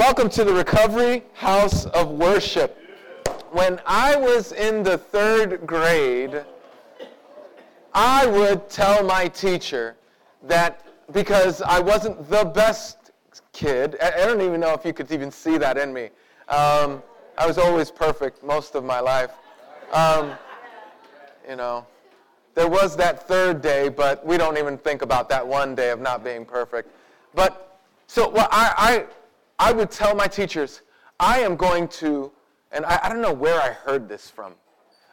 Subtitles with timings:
[0.00, 2.74] Welcome to the Recovery House of Worship.
[3.50, 6.42] When I was in the third grade,
[7.92, 9.96] I would tell my teacher
[10.44, 13.10] that because I wasn't the best
[13.52, 16.04] kid, I don't even know if you could even see that in me.
[16.48, 17.02] Um,
[17.36, 19.32] I was always perfect most of my life.
[19.92, 20.32] Um,
[21.46, 21.86] you know,
[22.54, 26.00] there was that third day, but we don't even think about that one day of
[26.00, 26.88] not being perfect.
[27.34, 29.06] But so well, I, I,
[29.60, 30.80] I would tell my teachers,
[31.20, 32.32] I am going to,
[32.72, 34.54] and I, I don't know where I heard this from,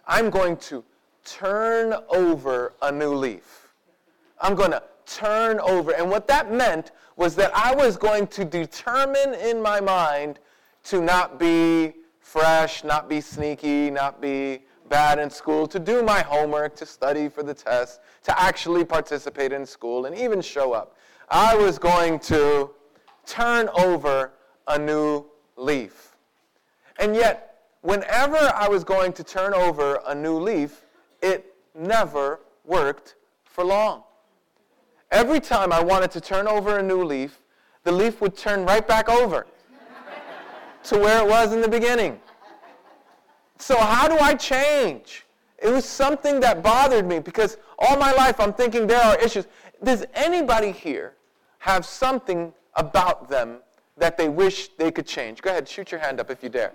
[0.08, 0.86] I'm going to
[1.26, 3.68] turn over a new leaf.
[4.40, 5.92] I'm going to turn over.
[5.92, 10.40] And what that meant was that I was going to determine in my mind
[10.86, 16.22] to not be fresh, not be sneaky, not be bad in school, to do my
[16.22, 20.96] homework, to study for the test, to actually participate in school, and even show up.
[21.30, 22.70] I was going to
[23.26, 24.32] turn over
[24.68, 26.16] a new leaf.
[27.00, 30.84] And yet, whenever I was going to turn over a new leaf,
[31.22, 34.04] it never worked for long.
[35.12, 37.40] Every time I wanted to turn over a new leaf,
[37.84, 39.48] the leaf would turn right back over
[40.84, 42.20] to where it was in the beginning.
[43.60, 45.26] So, how do I change?
[45.58, 49.48] It was something that bothered me because all my life I'm thinking there are issues.
[49.84, 51.14] Does anybody here
[51.60, 53.60] have something about them
[53.98, 55.42] that they wish they could change?
[55.42, 56.74] Go ahead, shoot your hand up if you dare.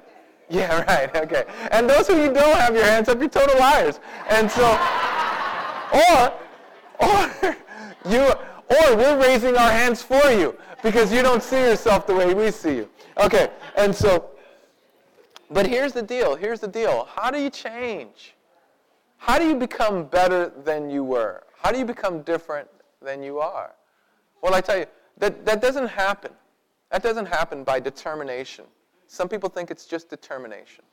[0.48, 1.44] Yeah, right, okay.
[1.70, 4.00] And those of you don't have your hands up, you're total liars.
[4.28, 4.78] And so,
[5.92, 6.32] or,
[7.00, 7.56] or,
[8.10, 12.34] you, or we're raising our hands for you because you don't see yourself the way
[12.34, 12.88] we see you.
[13.18, 14.30] Okay, and so,
[15.50, 16.34] but here's the deal.
[16.34, 17.08] Here's the deal.
[17.14, 18.34] How do you change?
[19.18, 21.44] How do you become better than you were?
[21.62, 22.68] How do you become different
[23.00, 23.72] than you are?
[24.42, 24.86] Well, I tell you,
[25.18, 26.32] that, that doesn't happen.
[26.92, 28.66] That doesn't happen by determination.
[29.06, 30.84] Some people think it's just determination.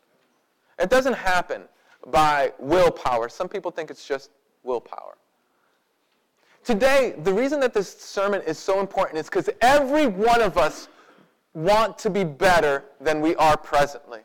[0.79, 1.63] It doesn't happen
[2.07, 3.27] by willpower.
[3.27, 4.31] Some people think it's just
[4.63, 5.17] willpower.
[6.63, 10.87] Today, the reason that this sermon is so important is because every one of us
[11.53, 14.21] want to be better than we are presently.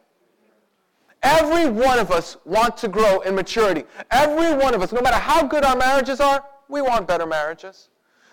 [1.24, 3.84] Every one of us want to grow in maturity.
[4.12, 7.88] Every one of us, no matter how good our marriages are, we want better marriages.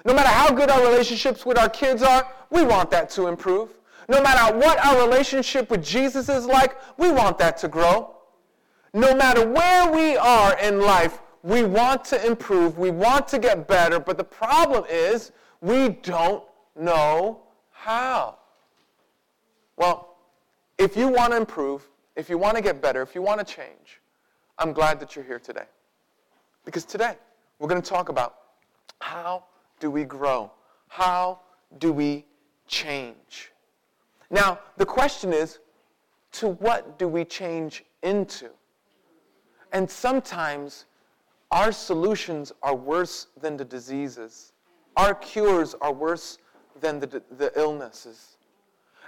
[0.06, 3.70] No matter how good our relationships with our kids are, we want that to improve.
[4.10, 8.16] No matter what our relationship with Jesus is like, we want that to grow.
[8.94, 13.68] No matter where we are in life, we want to improve, we want to get
[13.68, 15.32] better, but the problem is
[15.62, 16.44] we don't
[16.76, 17.42] know
[17.72, 18.38] how.
[19.78, 20.18] Well,
[20.78, 23.46] if you want to improve, if you want to get better, if you want to
[23.46, 24.02] change,
[24.58, 25.66] I'm glad that you're here today.
[26.66, 27.16] Because today,
[27.58, 28.36] we're going to talk about
[29.00, 29.46] how
[29.82, 30.50] do we grow?
[30.88, 31.42] How
[31.80, 32.26] do we
[32.68, 33.52] change?
[34.30, 35.60] Now, the question is,
[36.34, 38.50] to what do we change into?
[39.74, 40.86] And sometimes
[41.52, 44.54] our solutions are worse than the diseases.
[44.96, 46.38] Our cures are worse
[46.80, 48.38] than the, the illnesses.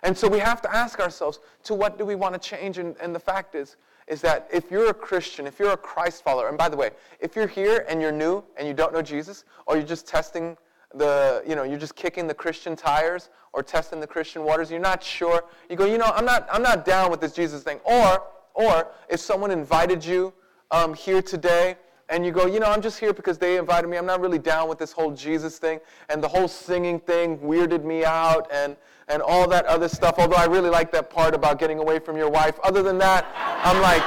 [0.03, 2.77] And so we have to ask ourselves, to what do we want to change?
[2.77, 6.25] And, and the fact is, is that if you're a Christian, if you're a Christ
[6.25, 6.91] follower, and by the way,
[7.21, 10.57] if you're here and you're new and you don't know Jesus, or you're just testing
[10.93, 14.79] the, you know, you're just kicking the Christian tires or testing the Christian waters, you're
[14.79, 17.79] not sure, you go, you know, I'm not, I'm not down with this Jesus thing.
[17.83, 18.23] Or,
[18.53, 20.33] or if someone invited you
[20.71, 21.75] um, here today
[22.09, 23.97] and you go, you know, I'm just here because they invited me.
[23.97, 25.79] I'm not really down with this whole Jesus thing.
[26.09, 28.75] And the whole singing thing weirded me out and,
[29.07, 30.15] and all that other stuff.
[30.17, 32.59] Although I really like that part about getting away from your wife.
[32.63, 33.25] Other than that,
[33.63, 34.03] I'm like,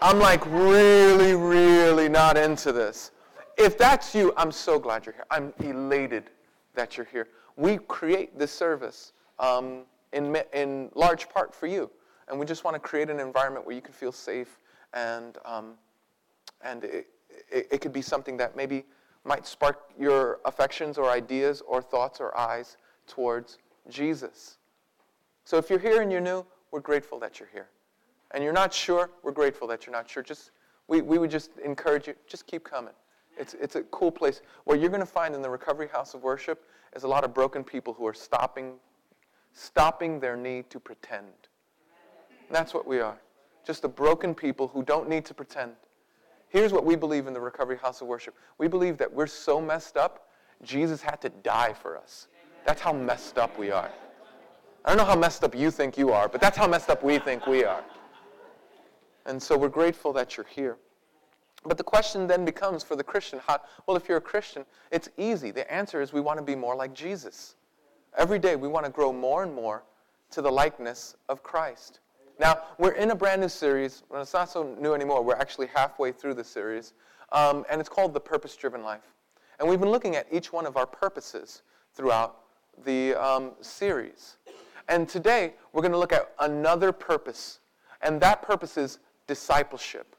[0.00, 3.10] I'm like really, really not into this.
[3.58, 5.26] If that's you, I'm so glad you're here.
[5.30, 6.30] I'm elated
[6.74, 7.28] that you're here.
[7.56, 9.82] We create this service um,
[10.12, 11.90] in, in large part for you.
[12.28, 14.58] And we just want to create an environment where you can feel safe
[14.92, 15.74] and um,
[16.62, 17.06] and it,
[17.50, 18.84] it, it could be something that maybe
[19.24, 22.76] might spark your affections or ideas or thoughts or eyes
[23.06, 23.58] towards
[23.88, 24.58] Jesus.
[25.44, 27.68] So if you're here and you're new, we're grateful that you're here.
[28.32, 30.22] And you're not sure, we're grateful that you're not sure.
[30.22, 30.50] Just
[30.86, 32.94] we, we would just encourage you, just keep coming.
[33.38, 34.42] It's, it's a cool place.
[34.64, 36.64] What you're going to find in the Recovery House of Worship
[36.96, 38.74] is a lot of broken people who are stopping,
[39.52, 41.26] stopping their need to pretend.
[42.48, 43.18] And that's what we are.
[43.64, 45.72] Just the broken people who don't need to pretend.
[46.48, 48.34] Here's what we believe in the Recovery House of Worship.
[48.56, 50.28] We believe that we're so messed up,
[50.62, 52.28] Jesus had to die for us.
[52.66, 53.90] That's how messed up we are.
[54.84, 57.02] I don't know how messed up you think you are, but that's how messed up
[57.02, 57.84] we think we are.
[59.26, 60.78] And so we're grateful that you're here.
[61.64, 65.08] But the question then becomes for the Christian, how, well, if you're a Christian, it's
[65.16, 65.50] easy.
[65.50, 67.56] The answer is we want to be more like Jesus.
[68.16, 69.82] Every day we want to grow more and more
[70.30, 72.00] to the likeness of Christ.
[72.38, 74.04] Now, we're in a brand new series.
[74.08, 75.22] Well, it's not so new anymore.
[75.22, 76.94] We're actually halfway through the series.
[77.32, 79.14] Um, and it's called The Purpose Driven Life.
[79.58, 81.62] And we've been looking at each one of our purposes
[81.94, 82.36] throughout
[82.84, 84.36] the um, series.
[84.88, 87.58] And today, we're going to look at another purpose.
[88.00, 90.14] And that purpose is discipleship.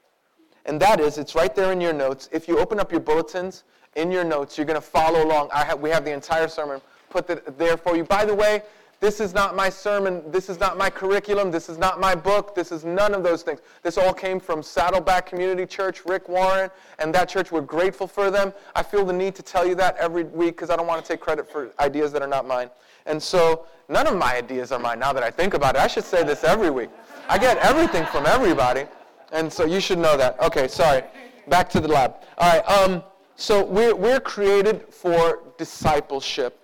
[0.70, 2.28] And that is, it's right there in your notes.
[2.30, 3.64] If you open up your bulletins
[3.96, 5.50] in your notes, you're going to follow along.
[5.50, 7.26] Have, we have the entire sermon put
[7.58, 8.04] there for you.
[8.04, 8.62] By the way,
[9.00, 10.22] this is not my sermon.
[10.30, 11.50] This is not my curriculum.
[11.50, 12.54] This is not my book.
[12.54, 13.58] This is none of those things.
[13.82, 16.70] This all came from Saddleback Community Church, Rick Warren,
[17.00, 17.50] and that church.
[17.50, 18.52] We're grateful for them.
[18.76, 21.12] I feel the need to tell you that every week because I don't want to
[21.12, 22.70] take credit for ideas that are not mine.
[23.06, 25.80] And so none of my ideas are mine now that I think about it.
[25.80, 26.90] I should say this every week.
[27.28, 28.84] I get everything from everybody.
[29.32, 30.40] And so you should know that.
[30.40, 31.02] Okay, sorry.
[31.48, 32.16] Back to the lab.
[32.38, 32.68] All right.
[32.68, 33.02] Um,
[33.36, 36.58] so we're, we're created for discipleship.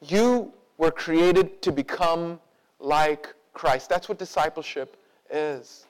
[0.00, 2.40] You were created to become
[2.78, 3.88] like Christ.
[3.88, 4.96] That's what discipleship
[5.30, 5.86] is.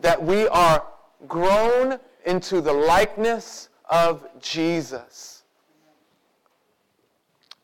[0.00, 0.84] That we are
[1.28, 5.42] grown into the likeness of Jesus.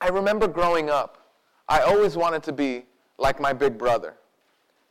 [0.01, 1.31] I remember growing up,
[1.69, 2.85] I always wanted to be
[3.19, 4.15] like my big brother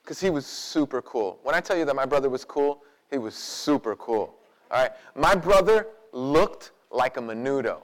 [0.10, 1.38] because he was super cool.
[1.44, 4.34] When I tell you that my brother was cool, he was super cool.
[4.72, 4.90] All right?
[5.16, 7.82] My brother looked like a menudo.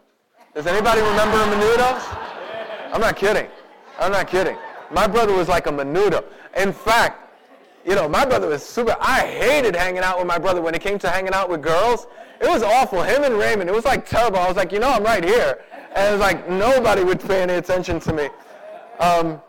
[0.55, 2.91] Does anybody remember a menudo?
[2.91, 3.47] I'm not kidding.
[3.99, 4.57] I'm not kidding.
[4.89, 6.25] My brother was like a menudo.
[6.57, 7.31] In fact,
[7.85, 8.97] you know, my brother was super.
[8.99, 12.07] I hated hanging out with my brother when it came to hanging out with girls.
[12.41, 13.03] It was awful.
[13.03, 14.39] Him and Raymond, it was like terrible.
[14.39, 15.63] I was like, you know, I'm right here.
[15.95, 18.29] And it was like nobody would pay any attention to me.
[18.99, 19.39] Um,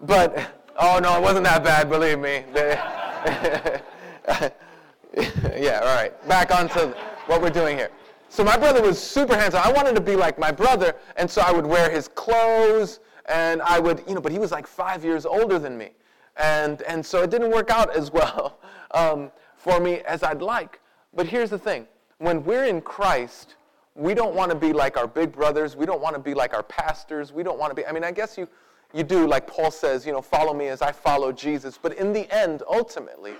[0.00, 2.44] but, oh no, it wasn't that bad, believe me.
[5.62, 6.28] yeah, all right.
[6.28, 6.94] Back onto
[7.26, 7.90] what we're doing here.
[8.30, 9.60] So my brother was super handsome.
[9.64, 13.60] I wanted to be like my brother, and so I would wear his clothes and
[13.62, 15.90] I would, you know, but he was like five years older than me.
[16.36, 18.58] And, and so it didn't work out as well
[18.92, 20.80] um, for me as I'd like.
[21.14, 21.86] But here's the thing
[22.18, 23.56] when we're in Christ,
[23.94, 25.76] we don't want to be like our big brothers.
[25.76, 27.32] We don't want to be like our pastors.
[27.32, 28.48] We don't want to be, I mean, I guess you,
[28.94, 31.78] you do, like Paul says, you know, follow me as I follow Jesus.
[31.80, 33.34] But in the end, ultimately,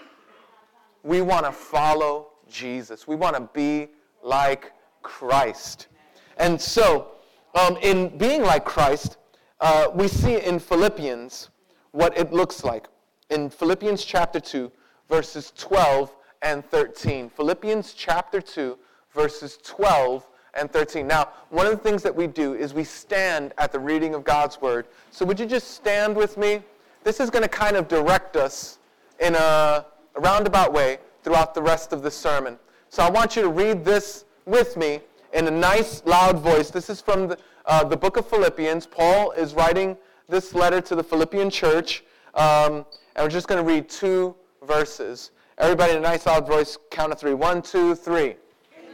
[1.03, 3.09] we want to follow Jesus.
[3.09, 3.89] We want to be
[4.23, 4.73] like
[5.03, 5.89] Christ.
[6.37, 7.09] And so,
[7.55, 9.17] um, in being like Christ,
[9.61, 11.49] uh, we see in Philippians
[11.93, 12.87] what it looks like.
[13.31, 14.71] In Philippians chapter 2,
[15.09, 17.31] verses 12 and 13.
[17.31, 18.79] Philippians chapter 2,
[19.15, 21.06] verses 12 and 13.
[21.06, 24.25] Now, one of the things that we do is we stand at the reading of
[24.25, 24.87] God's word.
[25.11, 26.62] So would you just stand with me?
[27.05, 28.79] This is going to kind of direct us
[29.21, 29.39] in a,
[30.15, 32.59] a roundabout way throughout the rest of the sermon.
[32.89, 35.00] So I want you to read this with me
[35.33, 36.71] in a nice, loud voice.
[36.71, 38.87] This is from the, uh, the book of Philippians.
[38.87, 39.97] Paul is writing
[40.29, 42.03] this letter to the Philippian church,
[42.35, 42.87] um,
[43.17, 44.35] and we're just going to read two
[44.67, 45.31] verses.
[45.59, 47.35] Everybody in a nice, loud voice, count of three.
[47.35, 48.37] One, two, three.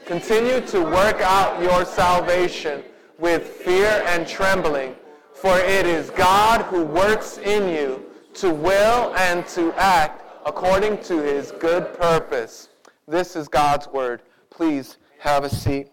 [0.07, 2.85] Continue to work out your salvation
[3.19, 4.95] with fear and trembling,
[5.33, 8.05] for it is God who works in you
[8.35, 12.69] to will and to act according to his good purpose.
[13.09, 14.21] This is God's word.
[14.51, 15.89] Please have a seat.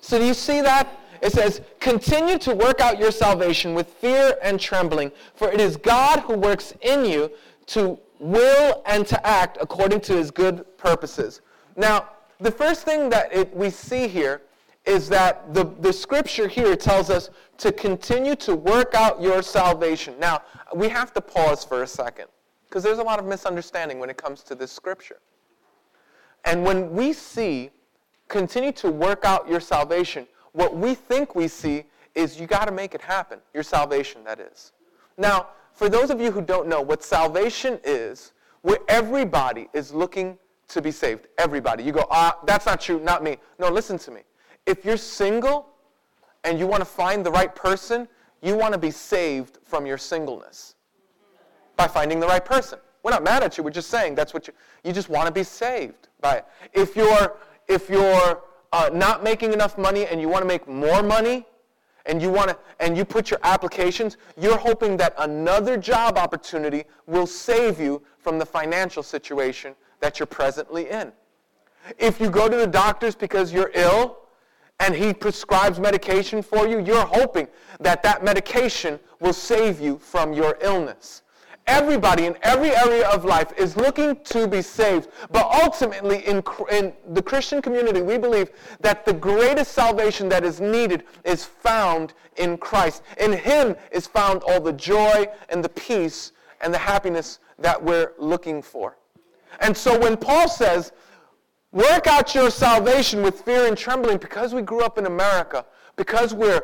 [0.00, 1.00] So do you see that?
[1.20, 5.76] It says, continue to work out your salvation with fear and trembling, for it is
[5.76, 7.32] God who works in you
[7.66, 11.40] to will and to act according to his good purposes.
[11.76, 14.42] Now, the first thing that it, we see here
[14.84, 20.14] is that the, the scripture here tells us to continue to work out your salvation.
[20.18, 20.42] Now,
[20.74, 22.26] we have to pause for a second
[22.68, 25.18] because there's a lot of misunderstanding when it comes to this scripture.
[26.44, 27.70] And when we see
[28.28, 30.26] continue to work out your salvation.
[30.52, 33.40] What we think we see is you got to make it happen.
[33.54, 34.72] Your salvation, that is.
[35.16, 40.38] Now, for those of you who don't know, what salvation is, where everybody is looking
[40.68, 41.28] to be saved.
[41.38, 41.82] Everybody.
[41.82, 43.38] You go, ah, that's not true, not me.
[43.58, 44.20] No, listen to me.
[44.66, 45.66] If you're single
[46.44, 48.06] and you want to find the right person,
[48.42, 50.74] you want to be saved from your singleness
[51.76, 52.78] by finding the right person.
[53.02, 53.64] We're not mad at you.
[53.64, 54.52] We're just saying that's what you,
[54.84, 56.46] you just want to be saved by it.
[56.72, 61.02] If you're if you're uh, not making enough money and you want to make more
[61.02, 61.46] money,
[62.08, 66.84] and you want to and you put your applications you're hoping that another job opportunity
[67.06, 71.12] will save you from the financial situation that you're presently in
[71.98, 74.18] if you go to the doctors because you're ill
[74.80, 77.48] and he prescribes medication for you you're hoping
[77.80, 81.22] that that medication will save you from your illness
[81.68, 85.08] everybody in every area of life is looking to be saved.
[85.30, 88.50] But ultimately, in, in the Christian community, we believe
[88.80, 93.02] that the greatest salvation that is needed is found in Christ.
[93.20, 98.12] In Him is found all the joy and the peace and the happiness that we're
[98.18, 98.96] looking for.
[99.60, 100.92] And so when Paul says,
[101.72, 105.64] work out your salvation with fear and trembling because we grew up in America,
[105.96, 106.62] because we're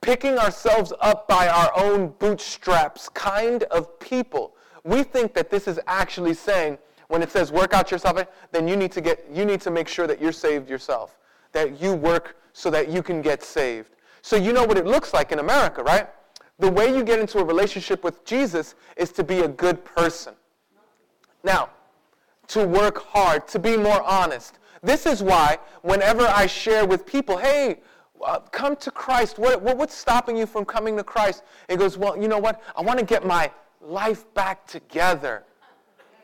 [0.00, 4.54] picking ourselves up by our own bootstraps kind of people,
[4.84, 6.78] we think that this is actually saying,
[7.08, 9.70] when it says work out your salvation, then you need to get you need to
[9.70, 11.18] make sure that you're saved yourself.
[11.52, 13.90] That you work so that you can get saved.
[14.22, 16.08] So you know what it looks like in America, right?
[16.58, 20.34] The way you get into a relationship with Jesus is to be a good person.
[21.44, 21.70] Now,
[22.48, 24.58] to work hard, to be more honest.
[24.82, 27.78] This is why whenever I share with people, hey,
[28.24, 29.38] uh, come to Christ.
[29.38, 31.42] What, what, what's stopping you from coming to Christ?
[31.68, 32.62] It goes, well, you know what?
[32.76, 33.50] I want to get my
[33.80, 35.44] life back together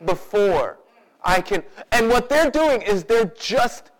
[0.05, 0.79] before
[1.25, 1.62] I can.
[1.93, 3.91] And what they're doing is they're just,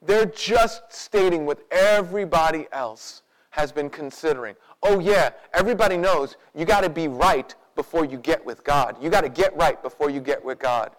[0.00, 4.54] they're just stating what everybody else has been considering.
[4.82, 8.96] Oh yeah, everybody knows you got to be right before you get with God.
[9.00, 10.92] You got to get right before you get with God.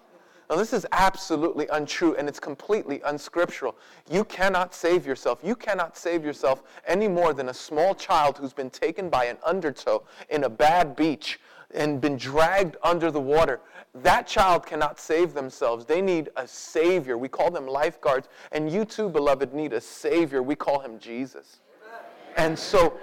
[0.53, 3.75] Now, this is absolutely untrue and it's completely unscriptural.
[4.11, 5.39] You cannot save yourself.
[5.43, 9.37] You cannot save yourself any more than a small child who's been taken by an
[9.43, 11.39] undertow in a bad beach
[11.73, 13.61] and been dragged under the water.
[14.03, 15.85] That child cannot save themselves.
[15.85, 17.17] They need a Savior.
[17.17, 18.29] We call them lifeguards.
[18.51, 20.43] And you too, beloved, need a Savior.
[20.43, 21.61] We call him Jesus.
[22.37, 22.99] And so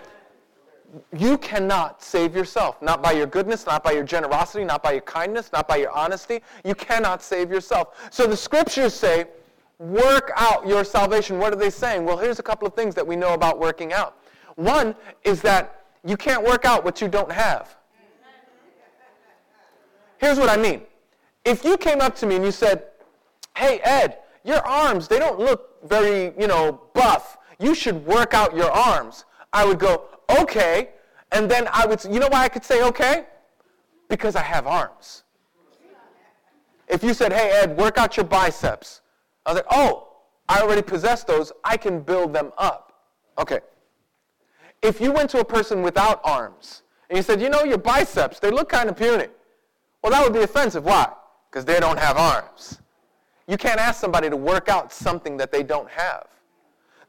[1.17, 2.81] you cannot save yourself.
[2.83, 5.91] Not by your goodness, not by your generosity, not by your kindness, not by your
[5.91, 6.41] honesty.
[6.65, 8.09] You cannot save yourself.
[8.11, 9.27] So the scriptures say,
[9.79, 11.39] work out your salvation.
[11.39, 12.05] What are they saying?
[12.05, 14.17] Well, here's a couple of things that we know about working out.
[14.57, 14.95] One
[15.25, 17.77] is that you can't work out what you don't have.
[20.19, 20.83] Here's what I mean.
[21.45, 22.85] If you came up to me and you said,
[23.57, 27.39] hey, Ed, your arms, they don't look very, you know, buff.
[27.59, 29.25] You should work out your arms.
[29.53, 30.05] I would go,
[30.41, 30.91] okay.
[31.33, 33.27] And then I would, you know why I could say okay?
[34.09, 35.25] Because I have arms.
[36.89, 39.01] If you said, hey, Ed, work out your biceps,
[39.47, 40.09] I was like, oh,
[40.49, 41.53] I already possess those.
[41.63, 42.93] I can build them up.
[43.39, 43.61] Okay.
[44.83, 48.41] If you went to a person without arms and you said, you know, your biceps,
[48.41, 49.29] they look kind of puny.
[50.03, 50.85] Well, that would be offensive.
[50.85, 51.13] Why?
[51.51, 52.81] Because they don't have arms.
[53.47, 56.27] You can't ask somebody to work out something that they don't have.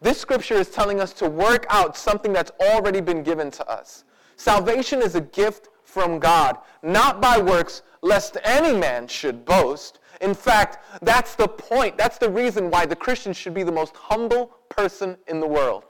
[0.01, 4.03] This scripture is telling us to work out something that's already been given to us.
[4.36, 10.00] Salvation is a gift from God, not by works, lest any man should boast.
[10.20, 11.98] In fact, that's the point.
[11.98, 15.84] That's the reason why the Christian should be the most humble person in the world.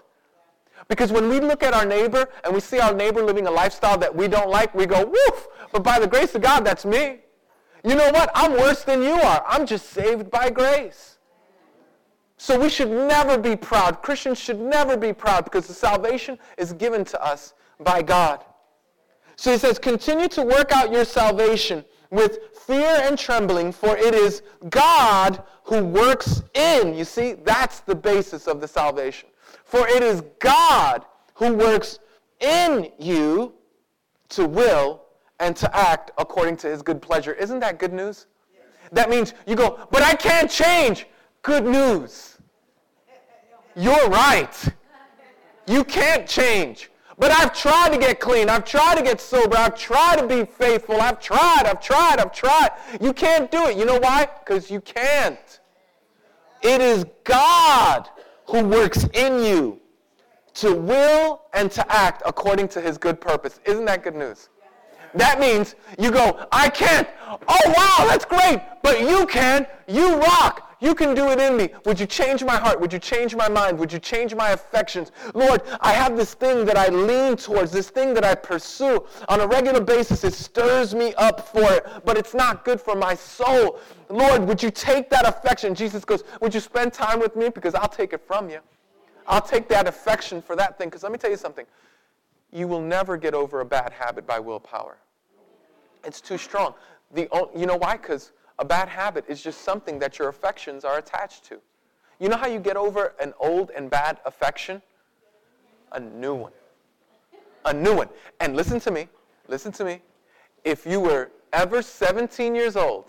[0.89, 3.97] Because when we look at our neighbor and we see our neighbor living a lifestyle
[3.99, 7.19] that we don't like, we go, woof, but by the grace of God, that's me.
[7.85, 8.29] You know what?
[8.35, 9.43] I'm worse than you are.
[9.47, 11.10] I'm just saved by grace.
[12.41, 14.01] So we should never be proud.
[14.01, 18.43] Christians should never be proud because the salvation is given to us by God.
[19.36, 24.15] So he says, continue to work out your salvation with fear and trembling, for it
[24.15, 26.95] is God who works in.
[26.95, 29.29] You see, that's the basis of the salvation.
[29.63, 31.05] For it is God
[31.36, 32.00] who works
[32.39, 33.53] in you
[34.29, 35.03] to will
[35.39, 37.33] and to act according to his good pleasure.
[37.33, 38.25] Isn't that good news?
[38.91, 41.05] That means you go, but I can't change.
[41.43, 42.30] Good news.
[43.75, 44.73] You're right.
[45.67, 46.89] You can't change.
[47.17, 48.49] But I've tried to get clean.
[48.49, 49.55] I've tried to get sober.
[49.55, 50.99] I've tried to be faithful.
[50.99, 51.63] I've tried.
[51.65, 52.19] I've tried.
[52.19, 52.71] I've tried.
[52.99, 53.77] You can't do it.
[53.77, 54.27] You know why?
[54.39, 55.59] Because you can't.
[56.63, 58.09] It is God
[58.47, 59.79] who works in you
[60.55, 63.59] to will and to act according to his good purpose.
[63.65, 64.49] Isn't that good news?
[65.13, 67.07] That means you go, I can't.
[67.29, 68.61] Oh, wow, that's great.
[68.81, 69.67] But you can.
[69.87, 70.70] You rock.
[70.81, 71.69] You can do it in me.
[71.85, 72.81] Would you change my heart?
[72.81, 73.77] Would you change my mind?
[73.77, 75.11] Would you change my affections?
[75.35, 79.41] Lord, I have this thing that I lean towards, this thing that I pursue on
[79.41, 80.23] a regular basis.
[80.23, 83.79] It stirs me up for it, but it's not good for my soul.
[84.09, 85.75] Lord, would you take that affection?
[85.75, 87.50] Jesus goes, Would you spend time with me?
[87.50, 88.59] Because I'll take it from you.
[89.27, 90.89] I'll take that affection for that thing.
[90.89, 91.65] Because let me tell you something.
[92.51, 94.97] You will never get over a bad habit by willpower.
[96.03, 96.73] It's too strong.
[97.13, 97.97] The, you know why?
[97.97, 101.59] Because a bad habit is just something that your affections are attached to.
[102.19, 104.83] You know how you get over an old and bad affection?
[105.93, 106.51] A new one.
[107.65, 108.07] A new one.
[108.39, 109.09] And listen to me.
[109.47, 110.03] Listen to me.
[110.63, 113.05] If you were ever 17 years old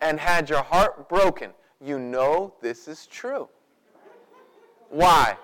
[0.00, 1.50] and had your heart broken,
[1.84, 3.50] you know this is true.
[4.88, 5.36] Why?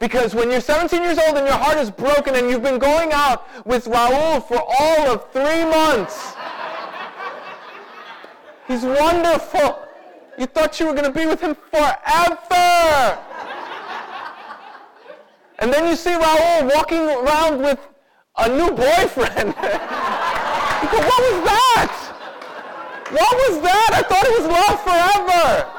[0.00, 3.12] Because when you're 17 years old and your heart is broken and you've been going
[3.12, 6.34] out with Raul for all of three months,
[8.66, 9.78] He's wonderful.
[10.38, 13.18] You thought you were going to be with him forever.
[15.58, 17.78] And then you see Raul walking around with
[18.36, 19.48] a new boyfriend.
[20.82, 22.14] you go, what was that?
[23.10, 23.90] What was that?
[23.92, 25.70] I thought it was love forever.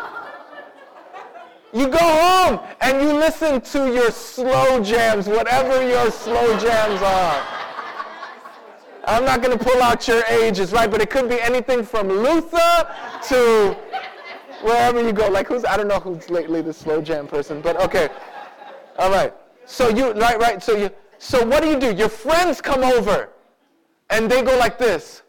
[1.74, 7.55] You go home and you listen to your slow jams, whatever your slow jams are.
[9.08, 10.90] I'm not going to pull out your ages, right?
[10.90, 12.88] But it could be anything from Luther
[13.30, 13.78] to
[14.62, 15.30] wherever you go.
[15.30, 18.10] Like who's, I don't know who's lately the slow jam person, but okay.
[18.98, 19.34] All right.
[19.66, 20.62] So you, right, right.
[20.62, 21.94] So you, so what do you do?
[21.94, 23.30] Your friends come over
[24.10, 25.22] and they go like this.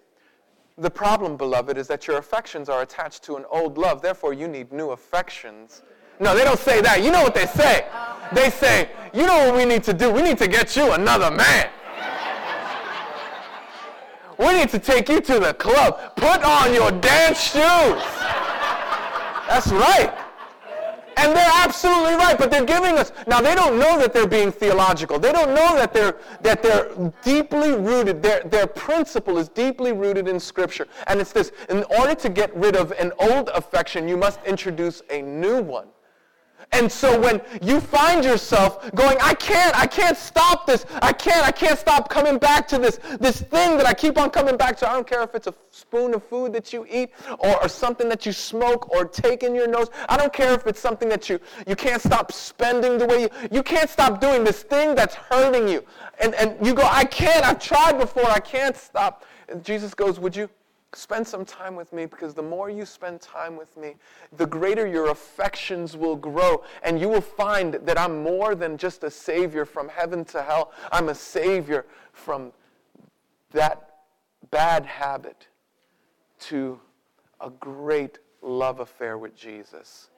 [0.78, 4.02] The problem, beloved, is that your affections are attached to an old love.
[4.02, 5.83] Therefore, you need new affections.
[6.21, 7.02] No, they don't say that.
[7.02, 7.87] You know what they say?
[8.33, 10.11] They say, you know what we need to do?
[10.11, 11.68] We need to get you another man.
[14.38, 16.16] We need to take you to the club.
[16.16, 18.02] Put on your dance shoes.
[19.49, 20.12] That's right.
[21.19, 24.52] And they're absolutely right, but they're giving us now they don't know that they're being
[24.52, 25.19] theological.
[25.19, 30.28] They don't know that they're that they're deeply rooted, their their principle is deeply rooted
[30.28, 30.87] in scripture.
[31.07, 35.02] And it's this in order to get rid of an old affection, you must introduce
[35.09, 35.87] a new one.
[36.73, 40.85] And so when you find yourself going, I can't, I can't stop this.
[41.00, 44.30] I can't, I can't stop coming back to this, this thing that I keep on
[44.30, 44.90] coming back to.
[44.90, 48.08] I don't care if it's a spoon of food that you eat or, or something
[48.08, 49.88] that you smoke or take in your nose.
[50.08, 53.28] I don't care if it's something that you, you can't stop spending the way you,
[53.50, 55.85] you can't stop doing this thing that's hurting you.
[56.20, 59.25] And, and you go, I can't, I've tried before, I can't stop.
[59.49, 60.50] And Jesus goes, would you?
[60.97, 63.97] Spend some time with me because the more you spend time with me,
[64.38, 66.65] the greater your affections will grow.
[66.83, 70.73] And you will find that I'm more than just a Savior from heaven to hell.
[70.91, 72.50] I'm a Savior from
[73.53, 73.99] that
[74.50, 75.49] bad habit
[76.38, 76.81] to
[77.43, 80.09] a great love affair with Jesus.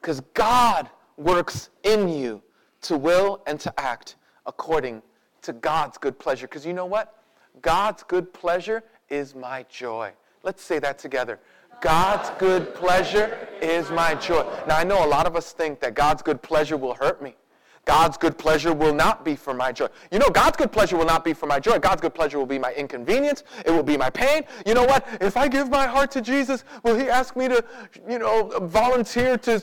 [0.00, 2.40] Because God works in you
[2.82, 4.14] to will and to act
[4.46, 5.02] according
[5.42, 6.46] to God's good pleasure.
[6.46, 7.15] Because you know what?
[7.62, 10.12] God's good pleasure is my joy.
[10.42, 11.38] Let's say that together.
[11.80, 14.44] God's good pleasure is my joy.
[14.66, 17.36] Now, I know a lot of us think that God's good pleasure will hurt me.
[17.86, 19.86] God's good pleasure will not be for my joy.
[20.10, 21.78] You know, God's good pleasure will not be for my joy.
[21.78, 23.44] God's good pleasure will be my inconvenience.
[23.64, 24.42] It will be my pain.
[24.66, 25.06] You know what?
[25.20, 27.64] If I give my heart to Jesus, will He ask me to,
[28.08, 29.62] you know, volunteer to,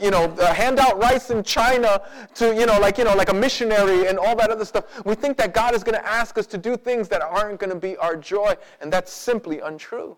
[0.00, 2.00] you know, uh, hand out rice in China
[2.36, 5.04] to, you know, like, you know, like a missionary and all that other stuff?
[5.04, 7.70] We think that God is going to ask us to do things that aren't going
[7.70, 10.16] to be our joy, and that's simply untrue.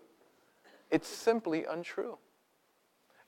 [0.89, 2.17] It's simply untrue.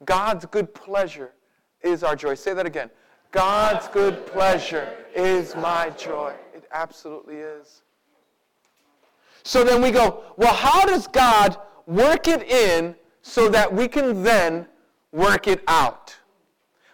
[0.06, 1.34] God's good pleasure
[1.82, 2.36] is our joy.
[2.36, 2.90] Say that again.
[3.34, 6.34] God's good pleasure is my joy.
[6.54, 7.82] It absolutely is.
[9.44, 14.22] So then we go, well, how does God work it in so that we can
[14.22, 14.68] then
[15.12, 16.16] work it out?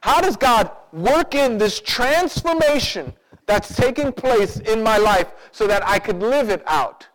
[0.02, 3.14] How does God work in this transformation
[3.46, 7.06] that's taking place in my life so that I could live it out?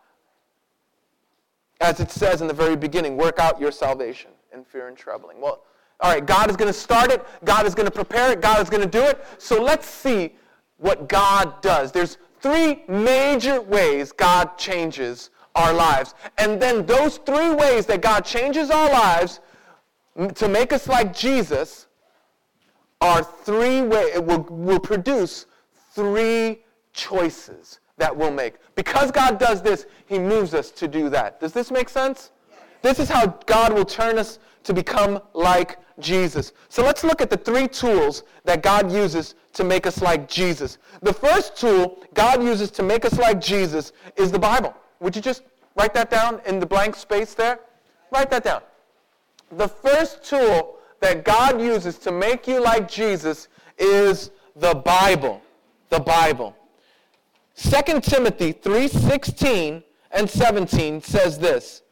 [1.81, 5.41] As it says in the very beginning, work out your salvation in fear and trembling.
[5.41, 5.63] Well,
[6.01, 7.25] all right, God is going to start it.
[7.45, 8.41] God is going to prepare it.
[8.41, 9.25] God is going to do it.
[9.37, 10.33] So let's see
[10.77, 11.91] what God does.
[11.91, 16.13] There's three major ways God changes our lives.
[16.37, 19.39] And then those three ways that God changes our lives
[20.35, 21.87] to make us like Jesus
[23.01, 25.45] are three ways, it will, will produce
[25.93, 26.59] three
[26.93, 28.55] choices that we'll make.
[28.75, 31.39] Because God does this, he moves us to do that.
[31.39, 32.31] Does this make sense?
[32.81, 36.51] This is how God will turn us to become like Jesus.
[36.69, 40.77] So let's look at the three tools that God uses to make us like Jesus.
[41.01, 44.75] The first tool God uses to make us like Jesus is the Bible.
[44.99, 45.43] Would you just
[45.75, 47.59] write that down in the blank space there?
[48.11, 48.61] Write that down.
[49.51, 53.47] The first tool that God uses to make you like Jesus
[53.77, 55.41] is the Bible.
[55.89, 56.55] The Bible.
[57.55, 61.83] 2 Timothy 3:16 and 17 says this.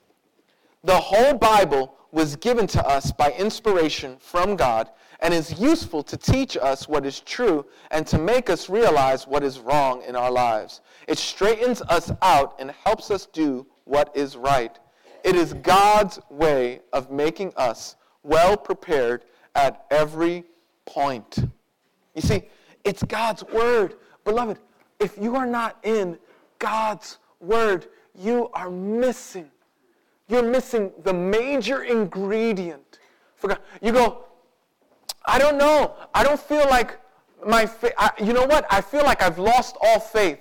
[0.83, 6.15] The whole Bible was given to us by inspiration from God and is useful to
[6.15, 10.32] teach us what is true and to make us realize what is wrong in our
[10.32, 10.82] lives.
[11.08, 14.78] It straightens us out and helps us do what is right.
[15.23, 20.43] It is God's way of making us well prepared at every
[20.86, 21.39] point.
[22.13, 22.43] You see,
[22.84, 23.95] it's God's word.
[24.23, 24.60] Beloved,
[24.99, 26.19] if you are not in
[26.60, 29.49] God's word, you are missing
[30.33, 32.99] you're missing the major ingredient.
[33.35, 33.59] For God.
[33.81, 34.25] You go,
[35.25, 35.95] I don't know.
[36.13, 36.99] I don't feel like
[37.45, 37.93] my faith.
[38.21, 38.65] You know what?
[38.69, 40.39] I feel like I've lost all faith.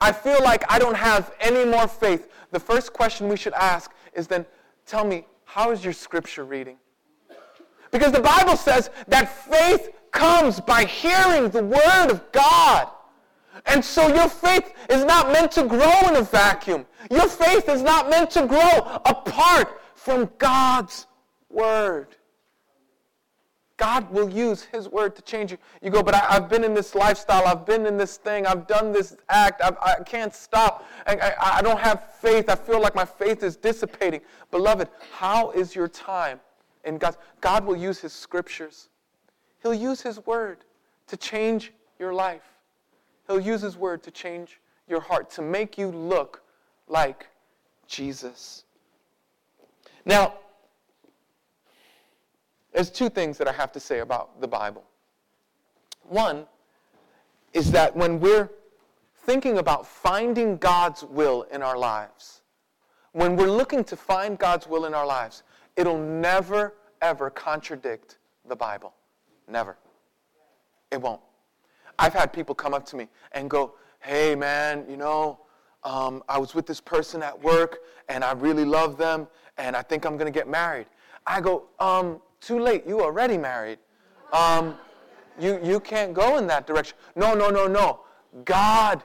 [0.00, 2.28] I feel like I don't have any more faith.
[2.50, 4.44] The first question we should ask is then,
[4.86, 6.76] tell me, how is your scripture reading?
[7.90, 12.88] Because the Bible says that faith comes by hearing the word of God.
[13.66, 16.86] And so your faith is not meant to grow in a vacuum.
[17.10, 21.06] Your faith is not meant to grow apart from God's
[21.50, 22.16] word.
[23.76, 25.58] God will use His word to change you.
[25.82, 27.46] You go, but I, have been in this lifestyle.
[27.46, 28.46] I've been in this thing.
[28.46, 29.60] I've done this act.
[29.60, 30.86] I've, I, can not stop.
[31.04, 32.48] I, I, I don't have faith.
[32.48, 34.20] I feel like my faith is dissipating.
[34.50, 36.38] Beloved, how is your time
[36.84, 37.16] in God?
[37.40, 38.88] God will use His scriptures.
[39.62, 40.58] He'll use His word
[41.08, 42.51] to change your life.
[43.26, 46.42] He'll use His word to change your heart, to make you look
[46.88, 47.28] like
[47.86, 48.64] Jesus.
[50.04, 50.34] Now,
[52.72, 54.84] there's two things that I have to say about the Bible.
[56.04, 56.46] One
[57.52, 58.50] is that when we're
[59.24, 62.42] thinking about finding God's will in our lives,
[63.12, 65.42] when we're looking to find God's will in our lives,
[65.76, 68.94] it'll never, ever contradict the Bible.
[69.46, 69.76] Never.
[70.90, 71.20] It won't.
[71.98, 75.40] I've had people come up to me and go, hey, man, you know,
[75.84, 77.78] um, I was with this person at work
[78.08, 79.26] and I really love them
[79.58, 80.86] and I think I'm going to get married.
[81.26, 82.86] I go, um, too late.
[82.86, 83.78] You already married.
[84.32, 84.76] Um,
[85.38, 86.96] you, you can't go in that direction.
[87.16, 88.00] No, no, no, no.
[88.44, 89.02] God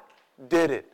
[0.50, 0.92] did it.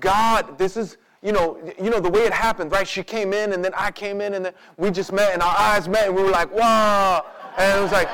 [0.00, 2.86] God, this is, you know, you know the way it happened, right?
[2.86, 5.56] She came in and then I came in and then we just met and our
[5.56, 7.24] eyes met and we were like, wow.
[7.58, 8.08] And it was like,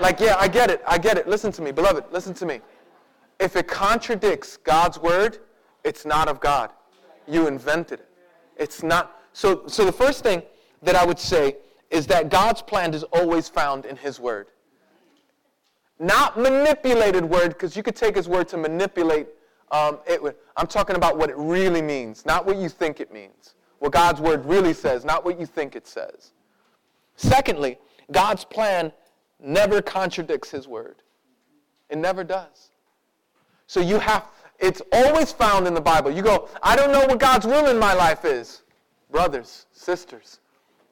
[0.00, 0.82] like, yeah, I get it.
[0.86, 1.28] I get it.
[1.28, 2.04] Listen to me, beloved.
[2.10, 2.60] Listen to me.
[3.38, 5.38] If it contradicts God's word,
[5.84, 6.70] it's not of God.
[7.26, 8.08] You invented it.
[8.56, 9.20] It's not.
[9.32, 10.42] So, so the first thing
[10.82, 11.56] that I would say
[11.90, 14.48] is that God's plan is always found in His Word.
[15.98, 19.28] Not manipulated word, because you could take His Word to manipulate
[19.70, 20.20] um, it.
[20.56, 23.54] I'm talking about what it really means, not what you think it means.
[23.78, 26.32] What God's Word really says, not what you think it says.
[27.16, 27.78] Secondly,
[28.10, 28.92] God's plan
[29.42, 30.96] never contradicts His Word.
[31.88, 32.70] It never does.
[33.66, 34.26] So you have,
[34.58, 36.10] it's always found in the Bible.
[36.10, 38.62] You go, I don't know what God's will in my life is.
[39.10, 40.40] Brothers, sisters,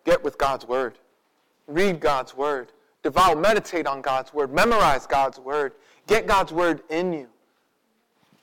[0.08, 0.94] Get with God's Word.
[1.66, 2.72] Read God's Word.
[3.02, 4.50] Devour, meditate on God's Word.
[4.50, 5.72] Memorize God's Word.
[6.06, 7.28] Get God's Word in you.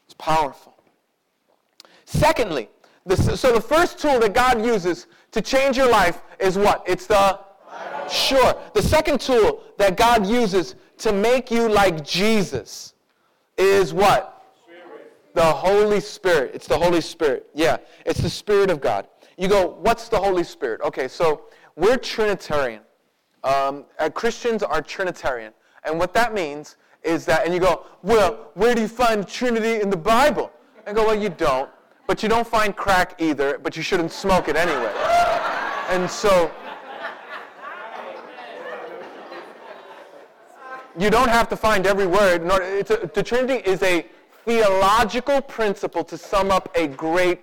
[0.05, 0.75] It's powerful.
[2.05, 2.69] Secondly,
[3.03, 6.83] this, so the first tool that God uses to change your life is what?
[6.85, 7.39] It's the
[8.07, 8.55] Sure.
[8.75, 12.93] The second tool that God uses to make you like Jesus
[13.57, 14.31] is what?
[15.33, 16.51] The Holy Spirit.
[16.53, 17.47] It's the Holy Spirit.
[17.53, 17.77] Yeah.
[18.05, 19.07] It's the Spirit of God.
[19.37, 20.81] You go, what's the Holy Spirit?
[20.81, 21.43] Okay, so
[21.75, 22.81] we're Trinitarian.
[23.43, 25.53] Um, uh, Christians are Trinitarian.
[25.83, 29.81] And what that means is that, and you go, well, where do you find Trinity
[29.81, 30.51] in the Bible?
[30.87, 31.69] I go, well, you don't.
[32.07, 34.93] But you don't find crack either, but you shouldn't smoke it anyway.
[35.89, 36.51] And so,
[40.97, 42.43] you don't have to find every word.
[42.43, 44.05] A, the Trinity is a
[44.45, 47.41] theological principle to sum up a great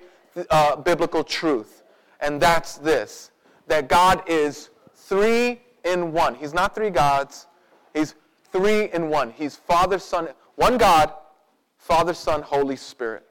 [0.50, 1.82] uh, biblical truth.
[2.20, 3.30] And that's this
[3.68, 6.34] that God is three in one.
[6.34, 7.46] He's not three gods,
[7.94, 8.14] He's
[8.50, 9.30] three in one.
[9.30, 11.12] He's Father, Son, one God,
[11.78, 13.26] Father, Son, Holy Spirit.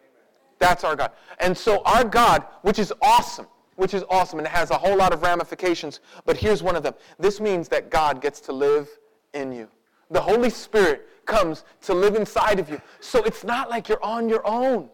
[0.59, 1.11] That's our God.
[1.39, 4.95] And so our God, which is awesome, which is awesome, and it has a whole
[4.95, 6.93] lot of ramifications, but here's one of them.
[7.17, 8.87] This means that God gets to live
[9.33, 9.67] in you.
[10.11, 12.79] The Holy Spirit comes to live inside of you.
[12.99, 14.89] So it's not like you're on your own.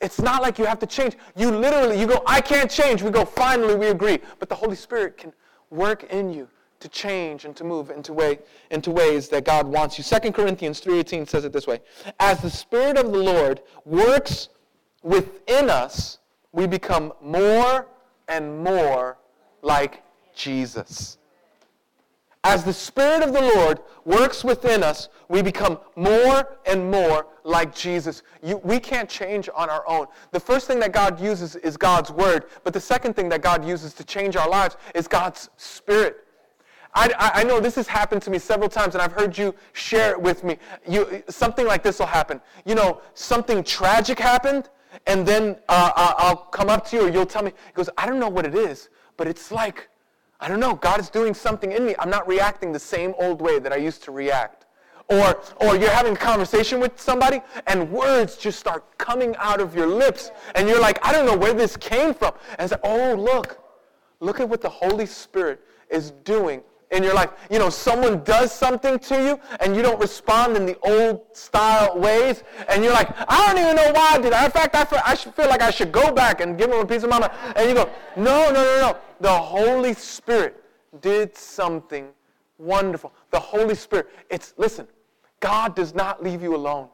[0.00, 1.16] It's not like you have to change.
[1.36, 3.02] You literally, you go, I can't change.
[3.02, 4.18] We go, finally, we agree.
[4.38, 5.32] But the Holy Spirit can
[5.70, 6.48] work in you
[6.80, 10.04] to change and to move into, way, into ways that God wants you.
[10.04, 11.80] 2 Corinthians 3.18 says it this way.
[12.18, 14.48] As the Spirit of the Lord works
[15.02, 16.18] within us,
[16.50, 17.86] we become more
[18.28, 19.18] and more
[19.62, 20.02] like
[20.34, 21.18] Jesus.
[22.44, 27.72] As the Spirit of the Lord works within us, we become more and more like
[27.72, 28.24] Jesus.
[28.42, 30.06] You, we can't change on our own.
[30.32, 33.64] The first thing that God uses is God's Word, but the second thing that God
[33.64, 36.24] uses to change our lives is God's Spirit.
[36.94, 40.10] I, I, know this has happened to me several times, and I've heard you share
[40.10, 40.58] it with me.
[40.86, 42.38] You, something like this will happen.
[42.66, 44.68] You know, something tragic happened,
[45.06, 48.04] and then uh, I'll come up to you, or you'll tell me, he goes, I
[48.04, 49.88] don't know what it is, but it's like
[50.42, 51.94] I don't know, God is doing something in me.
[52.00, 54.66] I'm not reacting the same old way that I used to react.
[55.08, 59.76] Or, or you're having a conversation with somebody and words just start coming out of
[59.76, 60.32] your lips.
[60.56, 62.34] And you're like, I don't know where this came from.
[62.58, 63.60] And it's like, oh, look.
[64.18, 67.30] Look at what the Holy Spirit is doing in your life.
[67.50, 71.98] You know, someone does something to you and you don't respond in the old style
[71.98, 74.44] ways, and you're like, I don't even know why I did that.
[74.44, 76.78] In fact, I feel, I should feel like I should go back and give him
[76.78, 77.32] a piece of my mind.
[77.56, 78.96] And you go, no, no, no, no.
[79.20, 80.62] The Holy Spirit
[81.00, 82.08] did something
[82.58, 83.12] wonderful.
[83.30, 84.86] The Holy Spirit, it's, listen,
[85.40, 86.88] God does not leave you alone.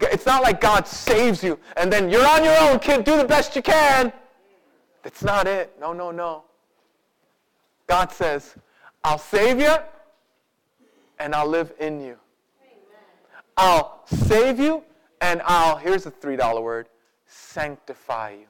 [0.00, 3.24] It's not like God saves you and then you're on your own, kid, do the
[3.24, 4.12] best you can.
[5.02, 5.74] That's not it.
[5.80, 6.44] No, no, no.
[7.86, 8.56] God says,
[9.06, 9.72] I'll save you
[11.20, 12.16] and I'll live in you.
[13.56, 14.82] I'll save you
[15.20, 16.88] and I'll, here's a $3 word,
[17.28, 18.46] sanctify you.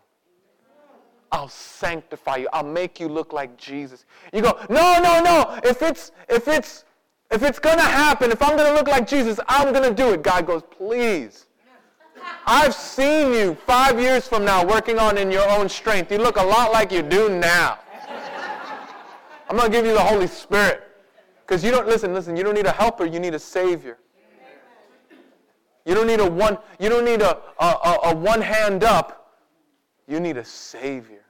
[1.31, 2.49] I'll sanctify you.
[2.55, 4.07] I'll make you look like Jesus.
[4.33, 5.61] You go, no, no, no.
[5.63, 6.87] If it's if it's
[7.31, 10.23] if it's gonna happen, if I'm gonna look like Jesus, I'm gonna do it.
[10.23, 11.47] God goes, please.
[12.47, 16.11] I've seen you five years from now working on in your own strength.
[16.11, 17.81] You look a lot like you do now.
[19.49, 20.83] I'm gonna give you the Holy Spirit.
[21.47, 23.99] Because you don't listen, listen, you don't need a helper, you need a savior.
[25.85, 29.27] You don't need a one, you don't need a, a, a one hand up.
[30.09, 31.25] You need a Savior.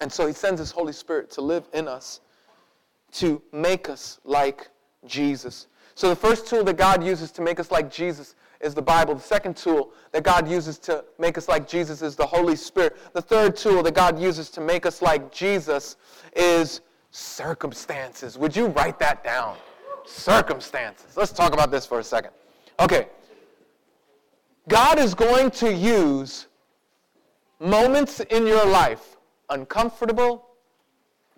[0.00, 2.20] And so He sends His Holy Spirit to live in us,
[3.12, 4.68] to make us like
[5.06, 5.66] Jesus.
[5.94, 9.14] So the first tool that God uses to make us like Jesus is the Bible.
[9.14, 12.96] The second tool that God uses to make us like Jesus is the Holy Spirit.
[13.14, 15.96] The third tool that God uses to make us like Jesus
[16.36, 18.38] is circumstances.
[18.38, 19.56] Would you write that down?
[20.04, 21.16] Circumstances.
[21.16, 22.32] Let's talk about this for a second.
[22.78, 23.08] Okay.
[24.68, 26.46] God is going to use
[27.58, 29.16] moments in your life
[29.50, 30.46] uncomfortable,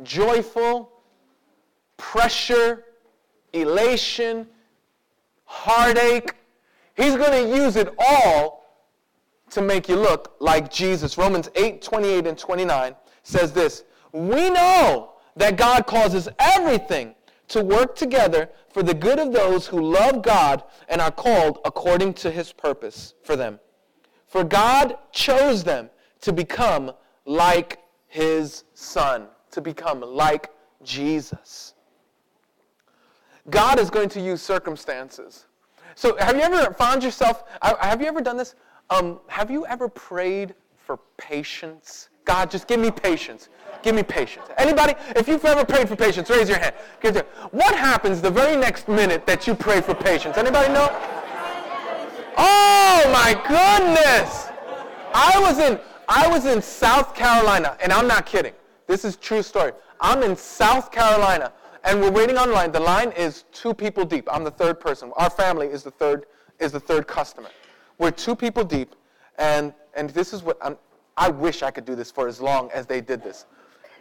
[0.03, 0.93] joyful,
[1.97, 2.85] pressure,
[3.53, 4.47] elation,
[5.45, 6.35] heartache.
[6.97, 8.63] He's going to use it all
[9.51, 11.19] to make you look like Jesus.
[11.19, 17.15] Romans 8 28 and 29 says this We know that God causes everything
[17.49, 22.15] to work together for the good of those who love God and are called according
[22.15, 23.61] to his purpose for them.
[24.27, 25.91] For God chose them
[26.23, 26.93] to become
[27.27, 27.79] like
[28.09, 30.51] his son, to become like
[30.83, 31.75] Jesus.
[33.51, 35.47] God is going to use circumstances.
[35.95, 38.55] So, have you ever found yourself, have you ever done this?
[38.91, 42.09] Um, have you ever prayed for patience?
[42.25, 43.49] God, just give me patience.
[43.83, 44.47] Give me patience.
[44.59, 44.95] Anybody?
[45.17, 46.75] If you've ever prayed for patience, raise your hand.
[47.51, 50.37] What happens the very next minute that you pray for patience?
[50.37, 50.89] Anybody know?
[52.37, 54.49] Oh my goodness!
[55.15, 55.79] I was in
[56.09, 58.53] I was in South Carolina, and I'm not kidding.
[58.87, 59.73] This is true story.
[60.01, 61.53] I'm in South Carolina,
[61.85, 62.73] and we're waiting on line.
[62.73, 64.29] The line is two people deep.
[64.31, 65.13] I'm the third person.
[65.17, 66.27] Our family is the third
[66.59, 67.51] is the third customer.
[67.99, 68.95] We're two people deep,
[69.39, 70.77] and and this is what I'm,
[71.17, 73.47] I wish I could do this for as long as they did this.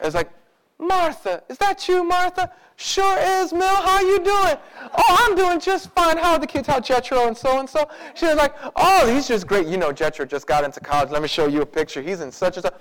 [0.01, 0.31] It's like,
[0.79, 2.51] Martha, is that you, Martha?
[2.75, 3.61] Sure is, Mill.
[3.61, 4.55] How you doing?
[4.97, 6.17] Oh, I'm doing just fine.
[6.17, 6.67] How are the kids?
[6.67, 7.87] How Jetro and so and so?
[8.15, 9.67] She was like, oh, he's just great.
[9.67, 11.11] You know, Jetro just got into college.
[11.11, 12.01] Let me show you a picture.
[12.01, 12.73] He's in such and such.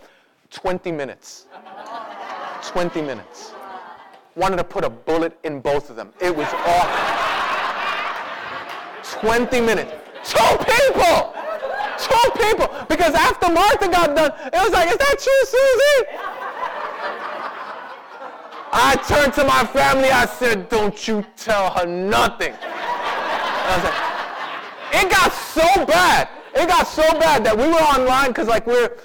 [0.51, 1.47] 20 minutes.
[2.63, 3.53] 20 minutes.
[4.41, 6.15] Wanted to put a bullet in both of them.
[6.19, 7.21] It was awful.
[9.21, 9.93] 20 minutes.
[10.25, 11.35] Two people!
[11.99, 12.67] Two people!
[12.89, 16.07] Because after Martha got done, it was like, is that you, Susie?
[18.73, 20.11] I turned to my family.
[20.11, 22.53] I said, don't you tell her nothing.
[22.53, 23.93] Like,
[25.05, 26.31] it got so bad.
[26.55, 28.97] It got so bad that we were online because like we're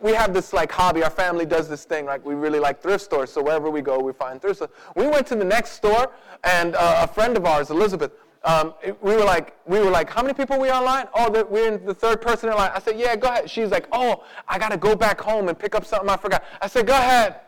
[0.00, 1.02] we have this like hobby.
[1.02, 2.06] Our family does this thing.
[2.06, 3.32] Like we really like thrift stores.
[3.32, 4.70] So wherever we go, we find thrift stores.
[4.96, 6.12] We went to the next store,
[6.44, 8.12] and uh, a friend of ours, Elizabeth,
[8.44, 11.06] um, we were like, we were like, how many people are we online?
[11.14, 12.70] Oh, we're in the third person in line.
[12.74, 13.50] I said, yeah, go ahead.
[13.50, 16.44] She's like, oh, I gotta go back home and pick up something I forgot.
[16.60, 17.40] I said, go ahead,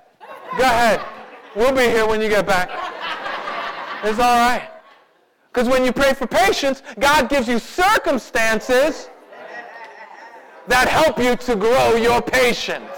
[0.58, 1.00] go ahead.
[1.56, 2.70] We'll be here when you get back.
[4.04, 4.68] It's all right.
[5.52, 9.08] Because when you pray for patience, God gives you circumstances
[10.68, 12.90] that help you to grow your patience.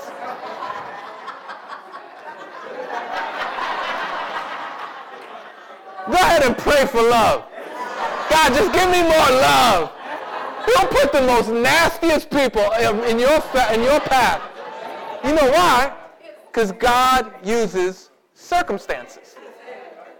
[6.06, 7.44] Go ahead and pray for love.
[8.28, 9.90] God, just give me more love.
[10.66, 14.42] Don't put the most nastiest people in your, in your path.
[15.24, 15.94] You know why?
[16.46, 19.36] Because God uses circumstances.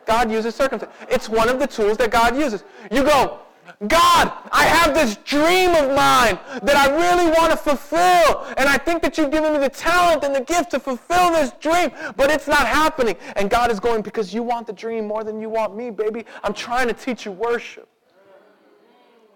[0.06, 0.98] God uses circumstances.
[1.10, 2.64] It's one of the tools that God uses.
[2.90, 3.40] You go,
[3.88, 8.44] God, I have this dream of mine that I really want to fulfill.
[8.56, 11.52] And I think that you've given me the talent and the gift to fulfill this
[11.60, 13.16] dream, but it's not happening.
[13.36, 16.24] And God is going, because you want the dream more than you want me, baby.
[16.42, 17.88] I'm trying to teach you worship.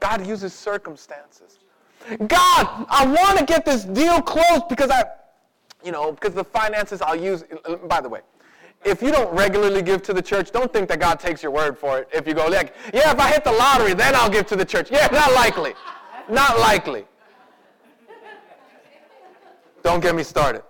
[0.00, 1.58] God uses circumstances.
[2.26, 5.04] God, I want to get this deal closed because I,
[5.84, 7.44] you know, because the finances I'll use.
[7.86, 8.20] By the way,
[8.84, 11.78] if you don't regularly give to the church, don't think that God takes your word
[11.78, 12.08] for it.
[12.12, 14.64] If you go like, yeah, if I hit the lottery, then I'll give to the
[14.64, 14.90] church.
[14.90, 15.74] Yeah, not likely.
[16.28, 17.04] Not likely.
[19.82, 20.62] Don't get me started.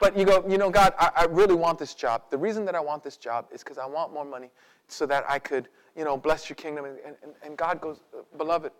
[0.00, 2.24] But you go, you know, God, I, I really want this job.
[2.30, 4.50] The reason that I want this job is because I want more money
[4.86, 6.84] so that I could, you know, bless your kingdom.
[6.84, 8.72] And, and, and God goes, uh, beloved,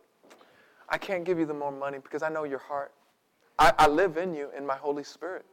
[0.88, 2.92] I can't give you the more money because I know your heart.
[3.58, 5.46] I, I live in you in my Holy Spirit.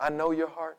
[0.00, 0.78] I know your heart.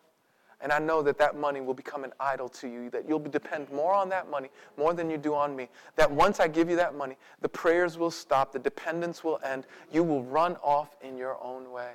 [0.64, 3.72] And I know that that money will become an idol to you, that you'll depend
[3.72, 5.70] more on that money, more than you do on me.
[5.96, 9.66] That once I give you that money, the prayers will stop, the dependence will end.
[9.92, 11.94] You will run off in your own way.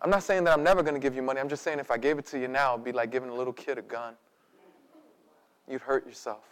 [0.00, 1.40] I'm not saying that I'm never going to give you money.
[1.40, 3.34] I'm just saying if I gave it to you now, it'd be like giving a
[3.34, 4.14] little kid a gun.
[5.68, 6.44] You'd hurt yourself.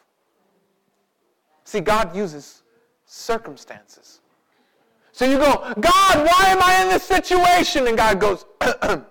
[1.65, 2.63] See, God uses
[3.07, 4.21] circumstances.
[5.19, 7.89] So you go, God, why am I in this situation?
[7.89, 8.47] And God goes,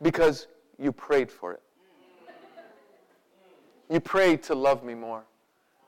[0.00, 0.46] because
[0.78, 1.60] you prayed for it.
[3.90, 5.24] You prayed to love me more.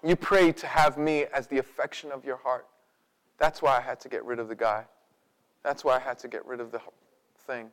[0.04, 2.66] You prayed to have me as the affection of your heart.
[3.38, 4.84] That's why I had to get rid of the guy.
[5.62, 6.80] That's why I had to get rid of the
[7.46, 7.70] thing.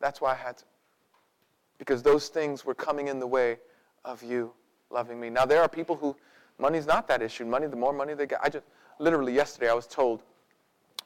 [0.00, 0.64] That's why I had to.
[1.78, 3.60] Because those things were coming in the way
[4.04, 4.52] of you
[4.90, 5.30] loving me.
[5.30, 6.16] Now, there are people who
[6.58, 7.44] money's not that issue.
[7.44, 8.40] Money, the more money they get.
[8.42, 8.64] I just,
[8.98, 10.24] literally yesterday, I was told,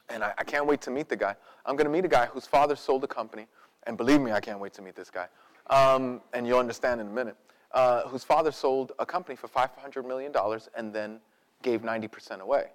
[0.09, 1.35] and I, I can't wait to meet the guy.
[1.65, 3.47] I'm going to meet a guy whose father sold a company,
[3.83, 5.27] and believe me, I can't wait to meet this guy.
[5.69, 7.35] Um, and you'll understand in a minute.
[7.73, 10.31] Uh, whose father sold a company for $500 million
[10.75, 11.19] and then
[11.61, 12.67] gave 90% away.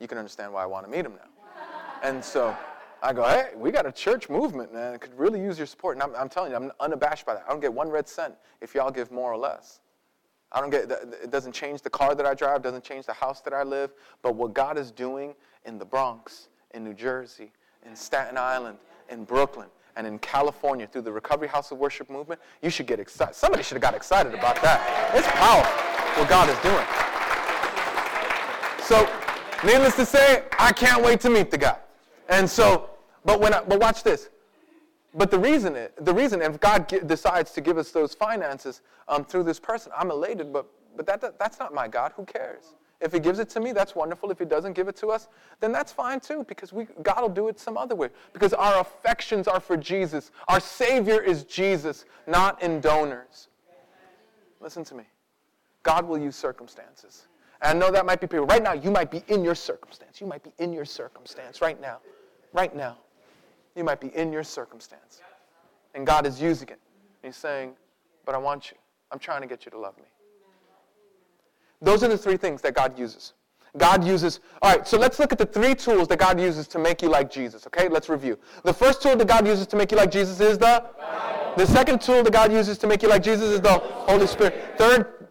[0.00, 1.28] You can understand why I want to meet him now.
[2.02, 2.56] And so
[3.02, 4.94] I go, hey, we got a church movement, man.
[4.94, 5.96] It could really use your support.
[5.96, 7.44] And I'm, I'm, telling you, I'm unabashed by that.
[7.46, 9.80] I don't get one red cent if y'all give more or less.
[10.50, 13.40] I don't get, it doesn't change the car that I drive, doesn't change the house
[13.42, 13.92] that I live.
[14.22, 17.50] But what God is doing in the Bronx, in New Jersey,
[17.86, 18.78] in Staten Island,
[19.10, 22.98] in Brooklyn, and in California through the Recovery House of Worship movement, you should get
[22.98, 23.34] excited.
[23.34, 24.80] Somebody should have got excited about that.
[25.14, 26.86] It's powerful what God is doing.
[28.86, 29.08] So,
[29.64, 31.76] needless to say, I can't wait to meet the guy.
[32.28, 32.90] And so
[33.24, 34.28] but when I, but watch this.
[35.14, 39.42] But the reason, the reason, if God decides to give us those finances um, through
[39.44, 40.52] this person, I'm elated.
[40.52, 42.12] But but that, that that's not my God.
[42.16, 42.74] Who cares?
[43.02, 44.30] If He gives it to me, that's wonderful.
[44.30, 45.28] If He doesn't give it to us,
[45.60, 48.08] then that's fine too, because we God will do it some other way.
[48.32, 50.30] Because our affections are for Jesus.
[50.48, 53.48] Our Savior is Jesus, not in donors.
[54.60, 55.04] Listen to me.
[55.82, 57.26] God will use circumstances.
[57.60, 58.46] And I know that might be people.
[58.46, 60.20] Right now, you might be in your circumstance.
[60.20, 61.98] You might be in your circumstance right now.
[62.52, 62.98] Right now.
[63.74, 65.22] You might be in your circumstance.
[65.94, 66.78] And God is using it.
[67.22, 67.72] He's saying,
[68.24, 68.76] But I want you.
[69.10, 70.04] I'm trying to get you to love me.
[71.82, 73.34] Those are the three things that God uses.
[73.76, 76.78] God uses, all right, so let's look at the three tools that God uses to
[76.78, 77.88] make you like Jesus, okay?
[77.88, 78.38] Let's review.
[78.64, 81.54] The first tool that God uses to make you like Jesus is the Bible.
[81.56, 84.74] The second tool that God uses to make you like Jesus is the Holy Spirit.
[84.76, 85.28] Third,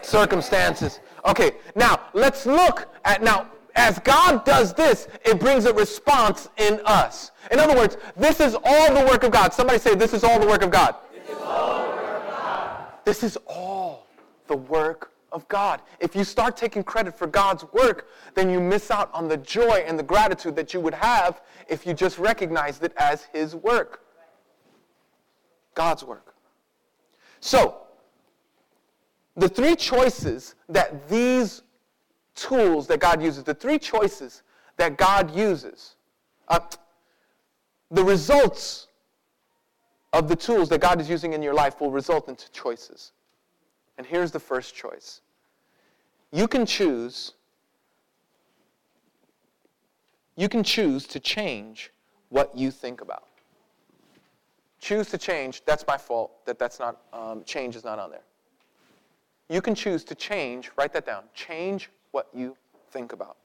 [0.00, 1.00] circumstances.
[1.26, 6.80] Okay, now let's look at, now, as God does this, it brings a response in
[6.86, 7.30] us.
[7.50, 9.52] In other words, this is all the work of God.
[9.52, 10.96] Somebody say, This is all the work of God.
[11.14, 12.86] This is all the work of God.
[13.04, 14.06] This is all
[14.48, 15.80] the work of God.
[15.98, 19.84] If you start taking credit for God's work, then you miss out on the joy
[19.86, 24.04] and the gratitude that you would have if you just recognized it as His work.
[25.74, 26.34] God's work.
[27.40, 27.78] So,
[29.36, 31.62] the three choices that these
[32.34, 34.42] tools that God uses, the three choices
[34.76, 35.96] that God uses,
[36.48, 36.60] uh,
[37.90, 38.88] the results
[40.12, 43.12] of the tools that God is using in your life will result into choices.
[44.00, 45.20] And here's the first choice
[46.32, 47.34] you can choose
[50.36, 51.90] you can choose to change
[52.30, 53.28] what you think about
[54.80, 58.24] choose to change that's my fault that that's not um, change is not on there
[59.50, 62.56] you can choose to change write that down change what you
[62.90, 63.36] think about.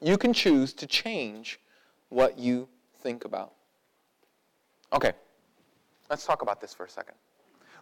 [0.00, 1.60] You can choose to change
[2.08, 2.68] what you
[3.02, 3.52] think about.
[4.92, 5.12] Okay,
[6.10, 7.14] let's talk about this for a second.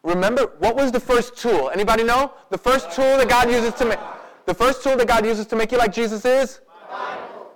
[0.02, 1.70] Remember, what was the first tool?
[1.70, 2.32] Anybody know?
[2.50, 3.98] The first tool that God uses to make
[4.46, 6.60] the first tool that God uses to make you like Jesus is?
[6.88, 7.52] Bible.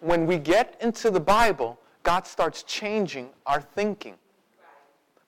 [0.00, 4.14] When we get into the Bible, God starts changing our thinking.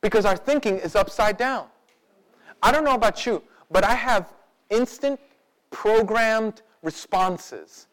[0.00, 1.66] Because our thinking is upside down.
[2.62, 4.32] I don't know about you, but I have
[4.70, 5.20] instant
[5.70, 7.86] programmed responses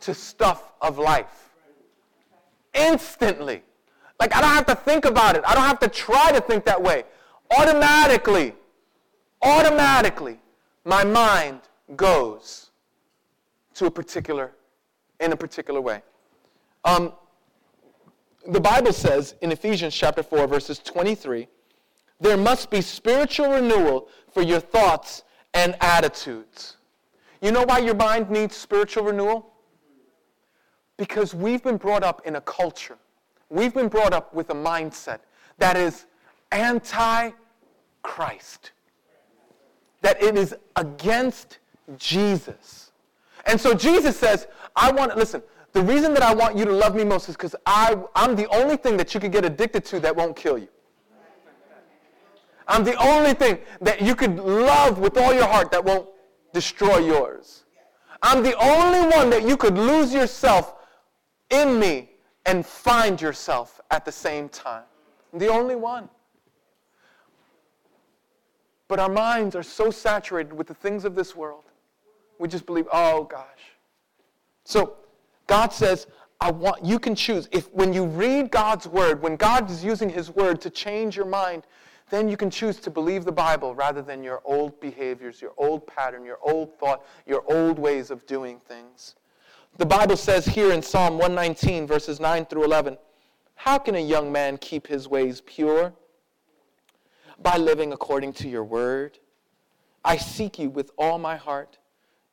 [0.00, 1.50] to stuff of life.
[2.74, 3.62] Instantly.
[4.20, 5.42] Like, I don't have to think about it.
[5.46, 7.04] I don't have to try to think that way.
[7.56, 8.54] Automatically,
[9.42, 10.40] automatically,
[10.84, 11.60] my mind
[11.96, 12.70] goes
[13.74, 14.52] to a particular,
[15.20, 16.02] in a particular way.
[16.84, 17.12] Um,
[18.46, 21.48] the Bible says in Ephesians chapter 4, verses 23,
[22.20, 26.76] there must be spiritual renewal for your thoughts and attitudes.
[27.40, 29.52] You know why your mind needs spiritual renewal?
[30.96, 32.98] Because we've been brought up in a culture,
[33.48, 35.20] we've been brought up with a mindset
[35.58, 36.06] that is
[36.52, 37.30] anti
[38.04, 38.70] Christ,
[40.02, 41.58] that it is against
[41.98, 42.92] Jesus.
[43.46, 44.46] And so Jesus says,
[44.76, 45.42] I want, listen,
[45.72, 48.76] the reason that I want you to love me most is because I'm the only
[48.76, 50.68] thing that you could get addicted to that won't kill you.
[52.68, 56.08] I'm the only thing that you could love with all your heart that won't
[56.52, 57.64] destroy yours.
[58.22, 60.74] I'm the only one that you could lose yourself
[61.50, 62.10] in me
[62.46, 64.84] and find yourself at the same time.
[65.32, 66.08] I'm the only one.
[68.94, 71.64] But our minds are so saturated with the things of this world.
[72.38, 73.72] We just believe, oh gosh.
[74.62, 74.94] So
[75.48, 76.06] God says,
[76.40, 77.48] I want you can choose.
[77.50, 81.26] If when you read God's word, when God is using his word to change your
[81.26, 81.64] mind,
[82.08, 85.84] then you can choose to believe the Bible rather than your old behaviors, your old
[85.88, 89.16] pattern, your old thought, your old ways of doing things.
[89.76, 92.96] The Bible says here in Psalm 119, verses 9 through 11,
[93.56, 95.92] How can a young man keep his ways pure?
[97.40, 99.18] By living according to your word.
[100.04, 101.78] I seek you with all my heart.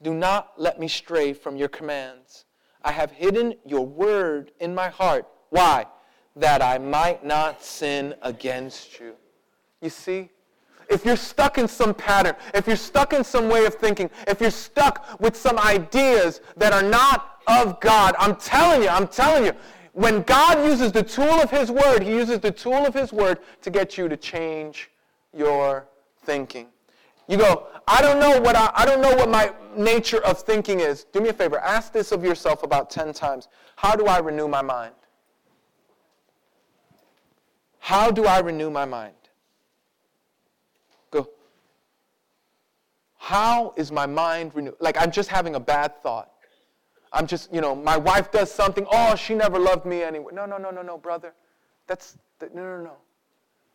[0.01, 2.45] Do not let me stray from your commands.
[2.83, 5.27] I have hidden your word in my heart.
[5.49, 5.85] Why?
[6.35, 9.13] That I might not sin against you.
[9.81, 10.29] You see?
[10.89, 14.41] If you're stuck in some pattern, if you're stuck in some way of thinking, if
[14.41, 19.45] you're stuck with some ideas that are not of God, I'm telling you, I'm telling
[19.45, 19.53] you,
[19.93, 23.39] when God uses the tool of His Word, He uses the tool of His Word
[23.61, 24.89] to get you to change
[25.35, 25.87] your
[26.23, 26.67] thinking.
[27.27, 30.79] You go, I don't know what I, I don't know what my nature of thinking
[30.79, 31.05] is.
[31.05, 33.47] Do me a favor, ask this of yourself about 10 times.
[33.75, 34.93] How do I renew my mind?
[37.79, 39.15] How do I renew my mind?
[41.09, 41.29] Go.
[43.17, 44.75] How is my mind renewed?
[44.79, 46.30] Like I'm just having a bad thought.
[47.13, 48.85] I'm just, you know, my wife does something.
[48.91, 50.31] Oh, she never loved me anyway.
[50.33, 51.33] No, no, no, no, no, brother.
[51.87, 52.93] That's, no, no, no.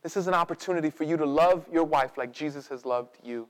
[0.02, 3.48] This is an opportunity for you to love your wife like Jesus has loved you.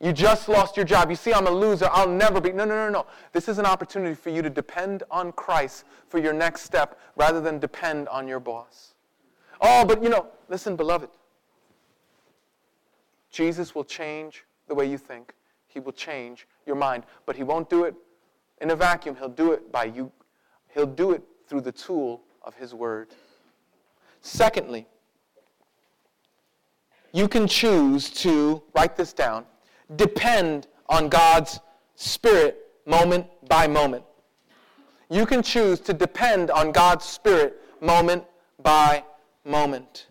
[0.00, 1.10] You just lost your job.
[1.10, 1.88] You see, I'm a loser.
[1.90, 2.52] I'll never be.
[2.52, 3.06] No, no, no, no.
[3.32, 7.40] This is an opportunity for you to depend on Christ for your next step rather
[7.40, 8.94] than depend on your boss.
[9.60, 11.08] Oh, but you know, listen, beloved.
[13.30, 15.32] Jesus will change the way you think.
[15.66, 17.04] He will change your mind.
[17.24, 17.94] But he won't do it
[18.60, 19.16] in a vacuum.
[19.16, 20.10] He'll do it by you.
[20.68, 23.08] He'll do it through the tool of his word.
[24.20, 24.86] Secondly,
[27.12, 29.44] you can choose to, write this down,
[29.96, 31.60] depend on God's
[31.94, 34.04] Spirit moment by moment.
[35.08, 38.24] You can choose to depend on God's Spirit moment
[38.62, 39.04] by
[39.44, 40.08] moment.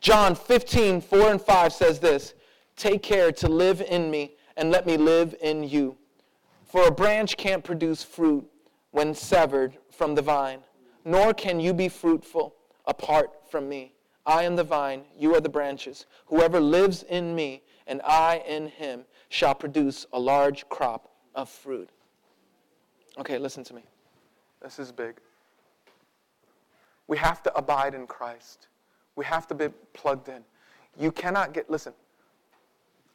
[0.00, 2.34] John 15, 4 and 5 says this
[2.76, 5.96] Take care to live in me and let me live in you.
[6.70, 8.48] For a branch can't produce fruit
[8.92, 10.60] when severed from the vine,
[11.04, 12.54] nor can you be fruitful
[12.86, 13.92] apart from me.
[14.24, 16.06] I am the vine, you are the branches.
[16.26, 21.90] Whoever lives in me and I in him shall produce a large crop of fruit.
[23.18, 23.82] Okay, listen to me.
[24.62, 25.16] This is big.
[27.08, 28.68] We have to abide in Christ.
[29.16, 30.44] We have to be plugged in.
[30.96, 31.94] You cannot get, listen,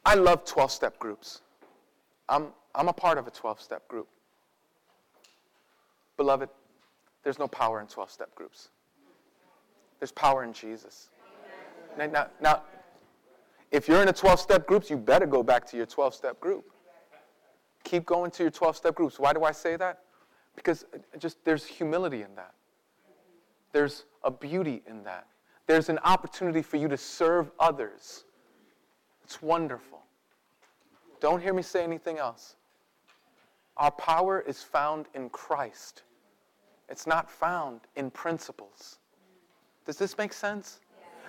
[0.04, 1.40] I love 12 step groups.
[2.28, 4.08] I'm, I'm a part of a 12 step group.
[6.16, 6.48] Beloved,
[7.24, 8.68] there's no power in 12 step groups,
[9.98, 11.10] there's power in Jesus.
[11.98, 12.62] Now, now, now,
[13.70, 16.38] if you're in a 12 step group, you better go back to your 12 step
[16.40, 16.64] group.
[17.84, 19.18] Keep going to your 12 step groups.
[19.18, 20.00] Why do I say that?
[20.54, 22.52] Because uh, just there's humility in that.
[23.72, 25.26] There's a beauty in that.
[25.66, 28.24] There's an opportunity for you to serve others
[29.26, 29.98] it's wonderful.
[31.20, 32.54] Don't hear me say anything else.
[33.76, 36.02] Our power is found in Christ.
[36.88, 38.98] It's not found in principles.
[39.84, 40.80] Does this make sense?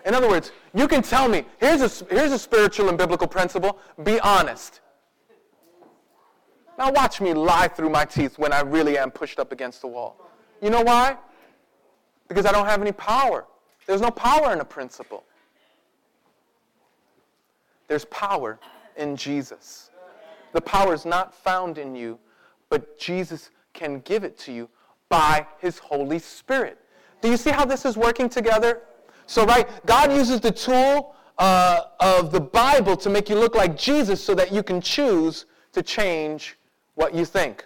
[0.05, 3.77] In other words, you can tell me, here's a, here's a spiritual and biblical principle,
[4.03, 4.81] be honest.
[6.77, 9.87] Now watch me lie through my teeth when I really am pushed up against the
[9.87, 10.29] wall.
[10.61, 11.17] You know why?
[12.27, 13.45] Because I don't have any power.
[13.85, 15.23] There's no power in a principle.
[17.87, 18.59] There's power
[18.95, 19.89] in Jesus.
[20.53, 22.19] The power is not found in you,
[22.69, 24.69] but Jesus can give it to you
[25.09, 26.77] by his Holy Spirit.
[27.21, 28.81] Do you see how this is working together?
[29.25, 33.77] So, right, God uses the tool uh, of the Bible to make you look like
[33.77, 36.57] Jesus so that you can choose to change
[36.95, 37.65] what you think.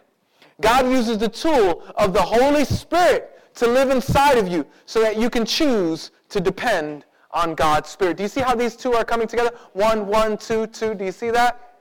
[0.59, 5.17] God uses the tool of the Holy Spirit to live inside of you so that
[5.17, 8.17] you can choose to depend on God's Spirit.
[8.17, 9.51] Do you see how these two are coming together?
[9.73, 10.93] One, one, two, two.
[10.93, 11.77] Do you see that?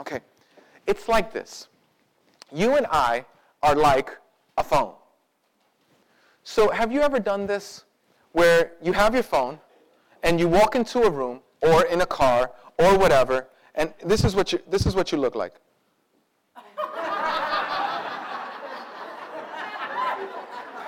[0.00, 0.20] Okay.
[0.86, 1.68] It's like this.
[2.52, 3.24] You and I
[3.62, 4.16] are like
[4.56, 4.94] a phone.
[6.44, 7.84] So have you ever done this
[8.32, 9.58] where you have your phone
[10.22, 14.34] and you walk into a room or in a car or whatever, and this is
[14.34, 15.54] what you, this is what you look like.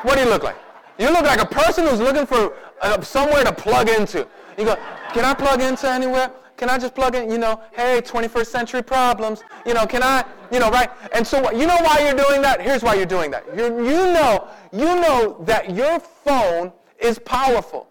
[0.03, 0.57] what do you look like?
[0.99, 4.27] You look like a person who's looking for uh, somewhere to plug into.
[4.57, 4.77] You go,
[5.13, 6.31] can I plug into anywhere?
[6.61, 10.27] Can I just plug in, you know, hey, 21st century problems, you know, can I,
[10.53, 10.91] you know, right?
[11.15, 12.61] And so you know why you're doing that?
[12.61, 13.47] Here's why you're doing that.
[13.57, 17.89] You're, you know, you know that your phone is powerful.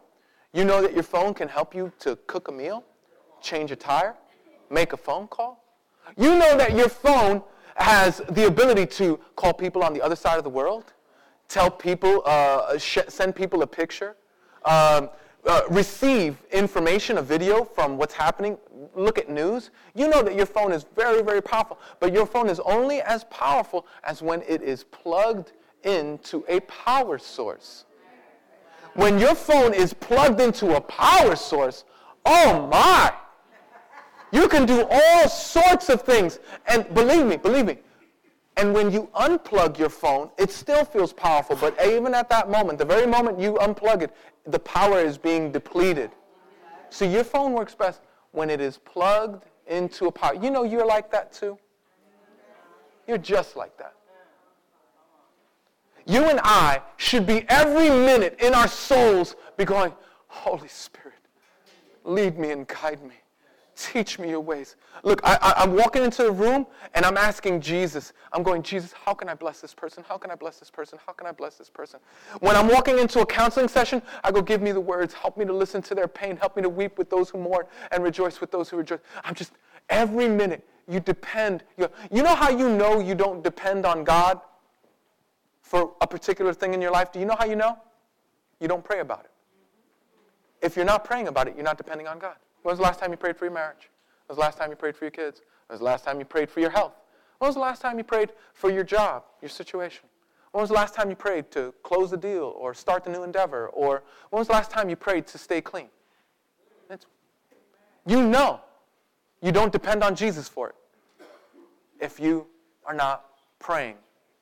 [0.53, 2.83] You know that your phone can help you to cook a meal,
[3.41, 4.13] change a tire,
[4.69, 5.63] make a phone call.
[6.15, 7.41] You know that your phone
[7.73, 10.93] has the ability to call people on the other side of the world,
[11.47, 14.15] tell people, uh, sh- send people a picture,
[14.65, 15.09] um,
[15.45, 18.57] uh, receive information, a video from what's happening,
[18.95, 19.71] look at news.
[19.95, 23.23] You know that your phone is very, very powerful, but your phone is only as
[23.25, 27.85] powerful as when it is plugged into a power source.
[28.95, 31.85] When your phone is plugged into a power source,
[32.25, 33.13] oh my!
[34.31, 36.39] You can do all sorts of things.
[36.67, 37.77] And believe me, believe me,
[38.59, 41.55] and when you unplug your phone, it still feels powerful.
[41.55, 44.11] But even at that moment, the very moment you unplug it,
[44.45, 46.11] the power is being depleted.
[46.89, 48.01] So your phone works best
[48.31, 50.33] when it is plugged into a power.
[50.35, 51.57] You know you're like that too.
[53.07, 53.93] You're just like that.
[56.05, 59.93] You and I should be every minute in our souls be going,
[60.27, 61.13] Holy Spirit,
[62.03, 63.15] lead me and guide me.
[63.79, 64.75] Teach me your ways.
[65.03, 68.11] Look, I, am walking into the room and I'm asking Jesus.
[68.33, 70.03] I'm going, Jesus, how can I bless this person?
[70.05, 70.99] How can I bless this person?
[71.07, 72.01] How can I bless this person?
[72.41, 75.13] When I'm walking into a counseling session, I go, give me the words.
[75.13, 76.35] Help me to listen to their pain.
[76.35, 78.99] Help me to weep with those who mourn and rejoice with those who rejoice.
[79.23, 79.53] I'm just,
[79.89, 81.63] every minute, you depend.
[81.77, 81.87] You
[82.21, 84.41] know how you know you don't depend on God
[85.61, 87.13] for a particular thing in your life?
[87.13, 87.77] Do you know how you know?
[88.59, 89.31] You don't pray about it.
[90.61, 92.35] If you're not praying about it, you're not depending on God.
[92.63, 93.89] When was the last time you prayed for your marriage?
[94.27, 95.41] When was the last time you prayed for your kids?
[95.67, 96.93] When was the last time you prayed for your health?
[97.39, 100.05] When was the last time you prayed for your job, your situation?
[100.51, 103.23] When was the last time you prayed to close a deal or start a new
[103.23, 103.67] endeavor?
[103.69, 105.89] Or when was the last time you prayed to stay clean?
[106.89, 107.05] It's,
[108.05, 108.61] you know
[109.41, 110.75] you don't depend on Jesus for it
[112.01, 112.47] if you
[112.85, 113.25] are not
[113.59, 113.95] praying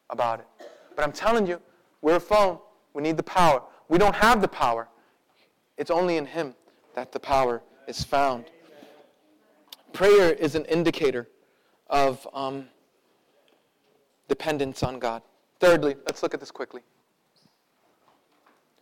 [0.09, 0.47] about it.
[0.95, 1.61] But I'm telling you,
[2.01, 2.59] we're a phone.
[2.93, 3.61] We need the power.
[3.89, 4.88] We don't have the power.
[5.78, 6.55] It's only in Him
[6.95, 8.46] that the power is found.
[9.94, 11.28] Prayer is an indicator
[11.90, 12.68] of um,
[14.28, 15.22] dependence on God.
[15.60, 16.82] Thirdly, let's look at this quickly.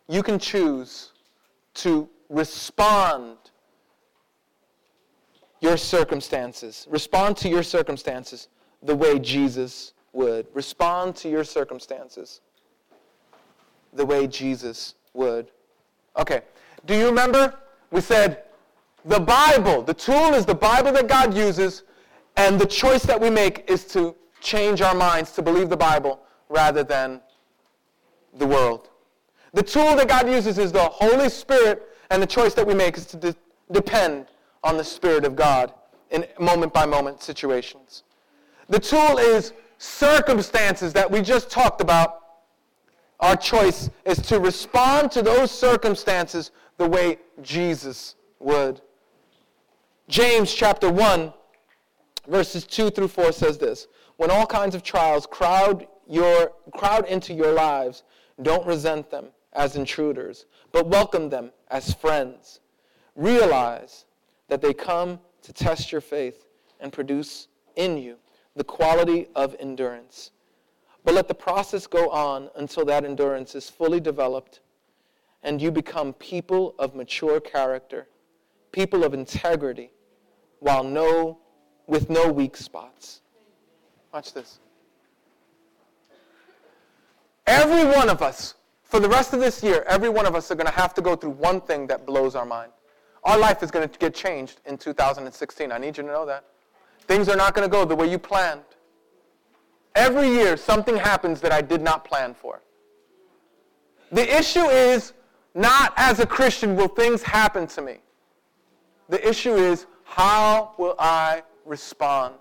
[0.07, 1.11] You can choose
[1.75, 3.37] to respond
[5.61, 6.85] your circumstances.
[6.89, 8.49] Respond to your circumstances
[8.83, 10.47] the way Jesus would.
[10.53, 12.41] Respond to your circumstances
[13.93, 15.51] the way Jesus would.
[16.17, 16.41] Okay.
[16.85, 17.55] Do you remember?
[17.91, 18.43] We said
[19.05, 21.83] the Bible, the tool is the Bible that God uses,
[22.37, 26.19] and the choice that we make is to change our minds to believe the Bible
[26.49, 27.21] rather than
[28.33, 28.89] the world.
[29.53, 32.97] The tool that God uses is the Holy Spirit, and the choice that we make
[32.97, 33.35] is to de-
[33.71, 34.27] depend
[34.63, 35.73] on the Spirit of God
[36.09, 38.03] in moment by moment situations.
[38.69, 42.21] The tool is circumstances that we just talked about.
[43.19, 48.81] Our choice is to respond to those circumstances the way Jesus would.
[50.07, 51.33] James chapter 1,
[52.27, 53.87] verses 2 through 4 says this
[54.17, 58.03] When all kinds of trials crowd, your, crowd into your lives,
[58.41, 62.59] don't resent them as intruders, but welcome them as friends.
[63.15, 64.05] Realize
[64.47, 66.45] that they come to test your faith
[66.79, 68.17] and produce in you
[68.55, 70.31] the quality of endurance.
[71.03, 74.59] But let the process go on until that endurance is fully developed
[75.45, 78.07] and you become people of mature character,
[78.71, 79.91] people of integrity,
[80.65, 81.37] while no,
[81.85, 83.21] with no weak spots.
[84.11, 84.57] Watch this.
[87.45, 90.55] Every one of us, for the rest of this year, every one of us are
[90.55, 92.71] going to have to go through one thing that blows our mind.
[93.25, 95.71] Our life is going to get changed in 2016.
[95.71, 96.45] I need you to know that.
[97.01, 98.63] Things are not going to go the way you planned.
[99.93, 102.63] Every year, something happens that I did not plan for.
[104.11, 105.13] The issue is
[105.53, 107.97] not as a Christian will things happen to me.
[109.09, 112.35] The issue is how will I respond?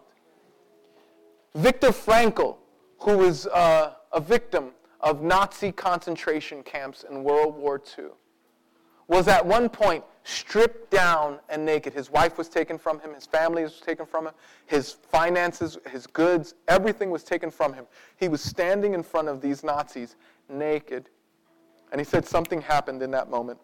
[1.57, 2.59] Viktor Frankl,
[3.01, 8.07] who was uh, a victim of Nazi concentration camps in World War II,
[9.09, 11.93] was at one point stripped down and naked.
[11.93, 14.35] His wife was taken from him, his family was taken from him,
[14.67, 17.87] his finances, his goods, everything was taken from him.
[18.17, 20.17] He was standing in front of these Nazis
[20.49, 21.09] naked.
[21.93, 23.59] And he said something happened in that moment.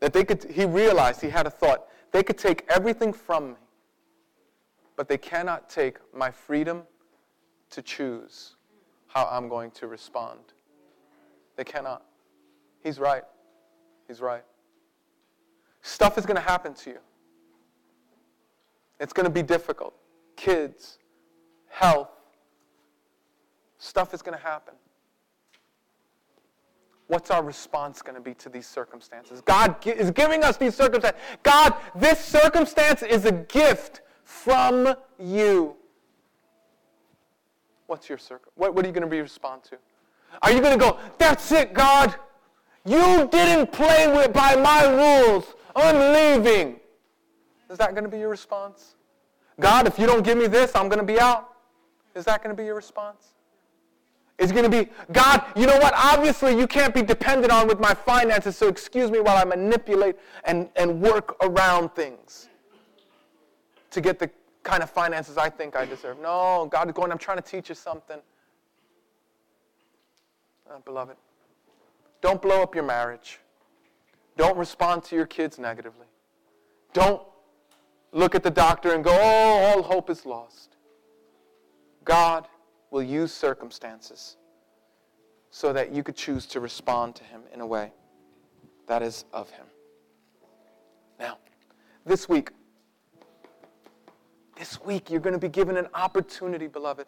[0.00, 3.56] That they could, he realized, he had a thought, they could take everything from me,
[4.96, 6.82] but they cannot take my freedom
[7.70, 8.56] to choose
[9.06, 10.40] how I'm going to respond.
[11.56, 12.02] They cannot.
[12.82, 13.22] He's right.
[14.08, 14.44] He's right.
[15.82, 16.98] Stuff is going to happen to you.
[18.98, 19.94] It's going to be difficult.
[20.36, 20.98] Kids,
[21.68, 22.10] health,
[23.78, 24.74] stuff is going to happen.
[27.10, 29.40] What's our response going to be to these circumstances?
[29.40, 31.20] God is giving us these circumstances.
[31.42, 35.74] God, this circumstance is a gift from you.
[37.88, 38.52] What's your circle?
[38.54, 39.78] What, what are you going to be respond to?
[40.42, 42.14] Are you going to go, that's it, God?
[42.86, 45.46] You didn't play with by my rules.
[45.74, 46.78] I'm leaving.
[47.68, 48.94] Is that going to be your response?
[49.58, 51.48] God, if you don't give me this, I'm going to be out.
[52.14, 53.34] Is that going to be your response?
[54.40, 55.92] Is going to be, God, you know what?
[55.94, 60.16] Obviously, you can't be dependent on with my finances, so excuse me while I manipulate
[60.44, 62.48] and, and work around things
[63.90, 64.30] to get the
[64.62, 66.18] kind of finances I think I deserve.
[66.20, 68.16] No, God is going, I'm trying to teach you something.
[70.70, 71.16] Oh, beloved,
[72.22, 73.40] don't blow up your marriage.
[74.38, 76.06] Don't respond to your kids negatively.
[76.94, 77.20] Don't
[78.12, 80.76] look at the doctor and go, oh, all hope is lost.
[82.04, 82.48] God
[82.90, 84.36] will use circumstances
[85.50, 87.92] so that you could choose to respond to Him in a way
[88.86, 89.66] that is of Him.
[91.18, 91.38] Now,
[92.04, 92.50] this week,
[94.56, 97.06] this week, you're going to be given an opportunity, beloved.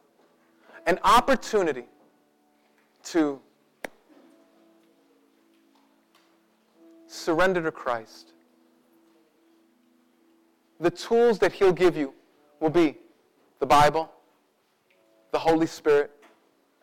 [0.86, 1.84] An opportunity
[3.04, 3.40] to
[7.06, 8.32] surrender to Christ.
[10.80, 12.14] The tools that He'll give you
[12.58, 12.96] will be
[13.60, 14.10] the Bible,
[15.32, 16.10] the Holy Spirit,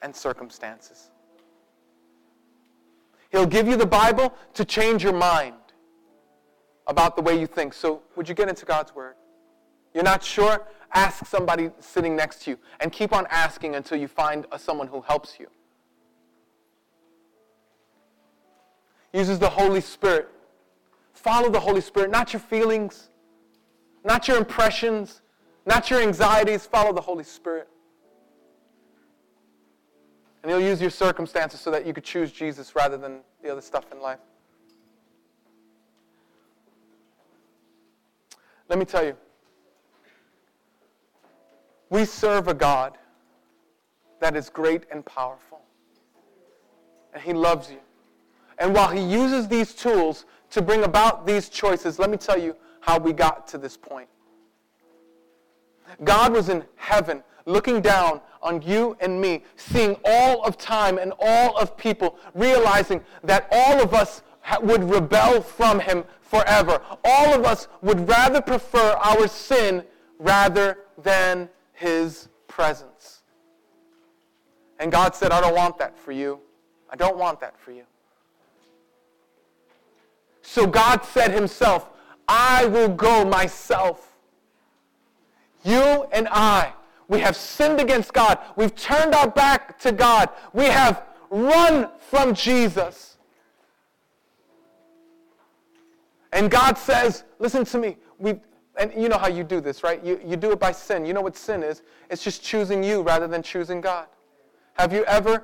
[0.02, 1.12] and circumstances.
[3.32, 5.56] He'll give you the Bible to change your mind
[6.88, 7.74] about the way you think.
[7.74, 9.14] So, would you get into God's Word?
[9.93, 10.66] You're not sure?
[10.93, 15.02] Ask somebody sitting next to you and keep on asking until you find someone who
[15.02, 15.47] helps you.
[19.14, 20.30] Uses the Holy Spirit.
[21.14, 23.10] Follow the Holy Spirit, not your feelings,
[24.04, 25.22] not your impressions,
[25.66, 26.66] not your anxieties.
[26.66, 27.68] Follow the Holy Spirit.
[30.41, 33.61] And He'll use your circumstances so that you could choose Jesus rather than the other
[33.61, 34.19] stuff in life.
[38.69, 39.15] Let me tell you.
[41.89, 42.97] We serve a God
[44.19, 45.61] that is great and powerful.
[47.13, 47.79] And He loves you.
[48.59, 52.55] And while He uses these tools to bring about these choices, let me tell you
[52.81, 54.07] how we got to this point.
[56.03, 61.13] God was in heaven looking down on you and me, seeing all of time and
[61.19, 64.21] all of people, realizing that all of us
[64.61, 66.79] would rebel from Him forever.
[67.03, 69.83] All of us would rather prefer our sin
[70.19, 73.21] rather than his presence.
[74.79, 76.39] And God said, I don't want that for you.
[76.89, 77.83] I don't want that for you.
[80.41, 81.89] So God said himself,
[82.27, 84.13] I will go myself.
[85.63, 86.73] You and I,
[87.10, 88.38] we have sinned against God.
[88.55, 90.30] We've turned our back to God.
[90.53, 93.18] We have run from Jesus.
[96.32, 98.39] And God says, listen to me, we've,
[98.78, 100.01] and you know how you do this, right?
[100.03, 101.03] You, you do it by sin.
[101.03, 101.82] You know what sin is?
[102.12, 104.07] It's just choosing you rather than choosing God.
[104.74, 105.43] Have you ever,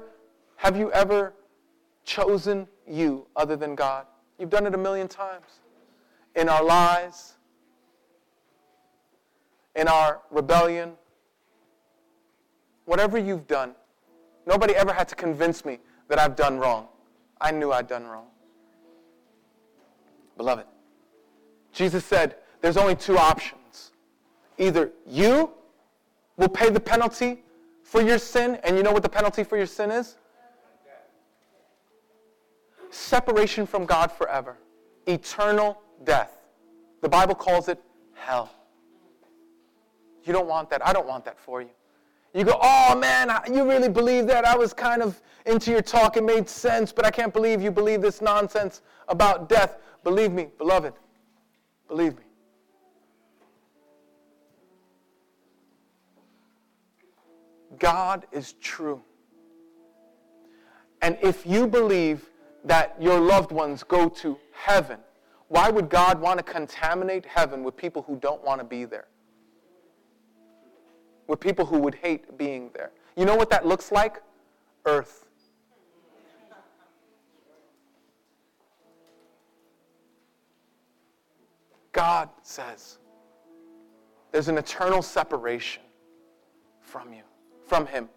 [0.57, 1.34] have you ever
[2.05, 4.05] chosen you other than God?
[4.38, 5.45] You've done it a million times.
[6.36, 7.34] In our lies,
[9.76, 10.93] in our rebellion,
[12.86, 13.75] whatever you've done,
[14.45, 16.88] nobody ever had to convince me that I've done wrong.
[17.41, 18.27] I knew I'd done wrong.
[20.38, 20.65] Beloved,
[21.71, 23.91] Jesus said, there's only two options.
[24.57, 25.51] Either you
[26.38, 27.43] will pay the penalty
[27.83, 30.17] for your sin, and you know what the penalty for your sin is?
[32.89, 34.57] Separation from God forever,
[35.05, 36.38] eternal death.
[37.01, 37.79] The Bible calls it
[38.13, 38.51] hell.
[40.23, 40.86] You don't want that.
[40.86, 41.69] I don't want that for you.
[42.36, 44.43] You go, oh man, you really believe that?
[44.43, 46.17] I was kind of into your talk.
[46.17, 49.77] It made sense, but I can't believe you believe this nonsense about death.
[50.03, 50.93] Believe me, beloved.
[51.88, 52.23] Believe me.
[57.79, 59.01] God is true.
[61.01, 62.29] And if you believe
[62.65, 64.99] that your loved ones go to heaven,
[65.47, 69.07] why would God want to contaminate heaven with people who don't want to be there?
[71.28, 72.91] With people who would hate being there.
[73.15, 74.21] You know what that looks like?
[74.86, 75.28] Earth.
[81.91, 82.99] God says
[84.34, 85.82] there's an eternal separation
[86.82, 87.23] from you,
[87.65, 88.09] from Him,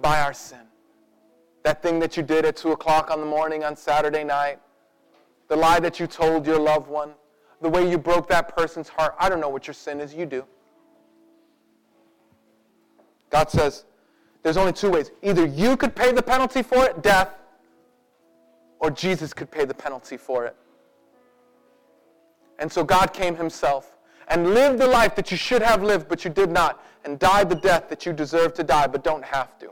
[0.00, 0.66] by our sin.
[1.62, 4.58] That thing that you did at 2 o'clock on the morning on Saturday night,
[5.46, 7.12] the lie that you told your loved one,
[7.60, 9.14] the way you broke that person's heart.
[9.20, 10.44] I don't know what your sin is, you do.
[13.36, 13.84] God says
[14.42, 15.10] there's only two ways.
[15.22, 17.28] Either you could pay the penalty for it, death,
[18.80, 20.56] or Jesus could pay the penalty for it.
[22.58, 26.24] And so God came himself and lived the life that you should have lived, but
[26.24, 29.58] you did not, and died the death that you deserve to die, but don't have
[29.58, 29.70] to.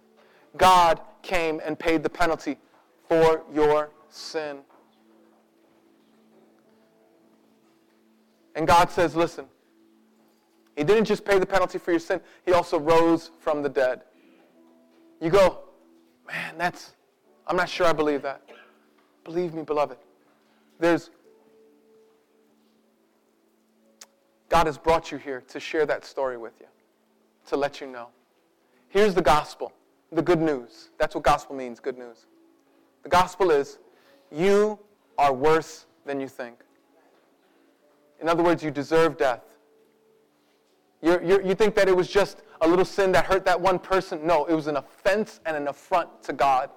[0.58, 2.58] God came and paid the penalty
[3.08, 4.58] for your sin.
[8.54, 9.46] And God says, listen,
[10.76, 14.02] He didn't just pay the penalty for your sin, He also rose from the dead.
[15.20, 15.60] You go,
[16.26, 16.92] man, that's,
[17.46, 18.42] I'm not sure I believe that.
[19.24, 19.96] Believe me, beloved.
[20.78, 21.10] There's,
[24.48, 26.66] God has brought you here to share that story with you,
[27.46, 28.08] to let you know.
[28.88, 29.72] Here's the gospel,
[30.12, 30.90] the good news.
[30.98, 32.26] That's what gospel means, good news.
[33.02, 33.78] The gospel is
[34.30, 34.78] you
[35.16, 36.56] are worse than you think.
[38.20, 39.53] In other words, you deserve death.
[41.04, 43.78] You're, you're, you think that it was just a little sin that hurt that one
[43.78, 44.26] person?
[44.26, 46.70] No, it was an offense and an affront to God.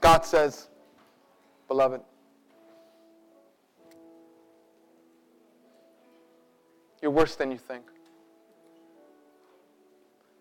[0.00, 0.68] God says,
[1.68, 2.00] beloved,
[7.02, 7.84] you're worse than you think.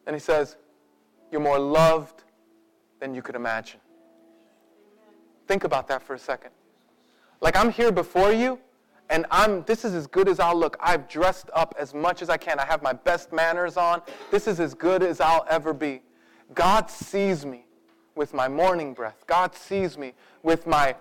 [0.08, 0.56] And he says,
[1.34, 2.24] you're more loved
[3.02, 3.82] than you could imagine.
[5.48, 6.52] Think about that for a second.
[7.42, 8.58] Like I'm here before you,
[9.10, 10.78] and I'm this is as good as I'll look.
[10.80, 12.60] I've dressed up as much as I can.
[12.60, 14.02] I have my best manners on.
[14.32, 16.02] This is as good as I'll ever be.
[16.54, 17.66] God sees me
[18.16, 19.24] with my morning breath.
[19.28, 20.96] God sees me with my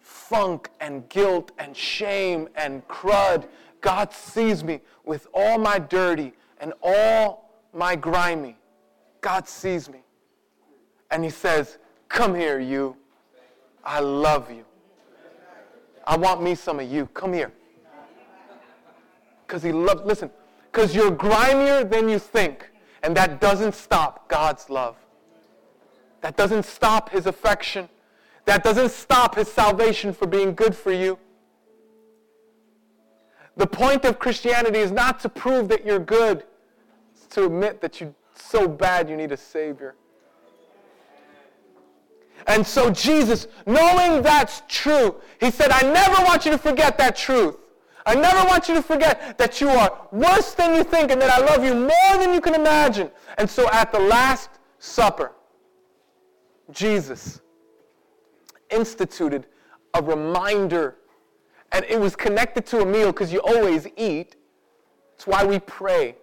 [0.00, 3.46] funk and guilt and shame and crud.
[3.80, 8.56] God sees me with all my dirty and all my grimy.
[9.20, 10.00] God sees me.
[11.10, 11.78] And he says,
[12.08, 12.96] Come here, you.
[13.84, 14.64] I love you.
[16.08, 17.06] I want me some of you.
[17.12, 17.52] Come here.
[19.46, 20.30] Because he loves, listen,
[20.72, 22.70] because you're grimier than you think.
[23.02, 24.96] And that doesn't stop God's love.
[26.22, 27.90] That doesn't stop his affection.
[28.46, 31.18] That doesn't stop his salvation for being good for you.
[33.58, 36.44] The point of Christianity is not to prove that you're good,
[37.12, 39.94] it's to admit that you're so bad you need a Savior.
[42.48, 47.14] And so Jesus, knowing that's true, he said, I never want you to forget that
[47.14, 47.56] truth.
[48.06, 51.30] I never want you to forget that you are worse than you think and that
[51.30, 53.10] I love you more than you can imagine.
[53.36, 55.32] And so at the Last Supper,
[56.70, 57.42] Jesus
[58.70, 59.46] instituted
[59.92, 60.96] a reminder.
[61.72, 64.36] And it was connected to a meal because you always eat.
[65.14, 66.16] It's why we pray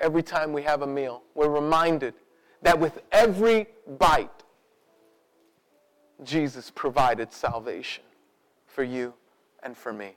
[0.00, 1.24] every time we have a meal.
[1.34, 2.14] We're reminded
[2.62, 3.66] that with every
[3.98, 4.43] bite,
[6.22, 8.04] Jesus provided salvation
[8.66, 9.14] for you
[9.62, 10.16] and for me.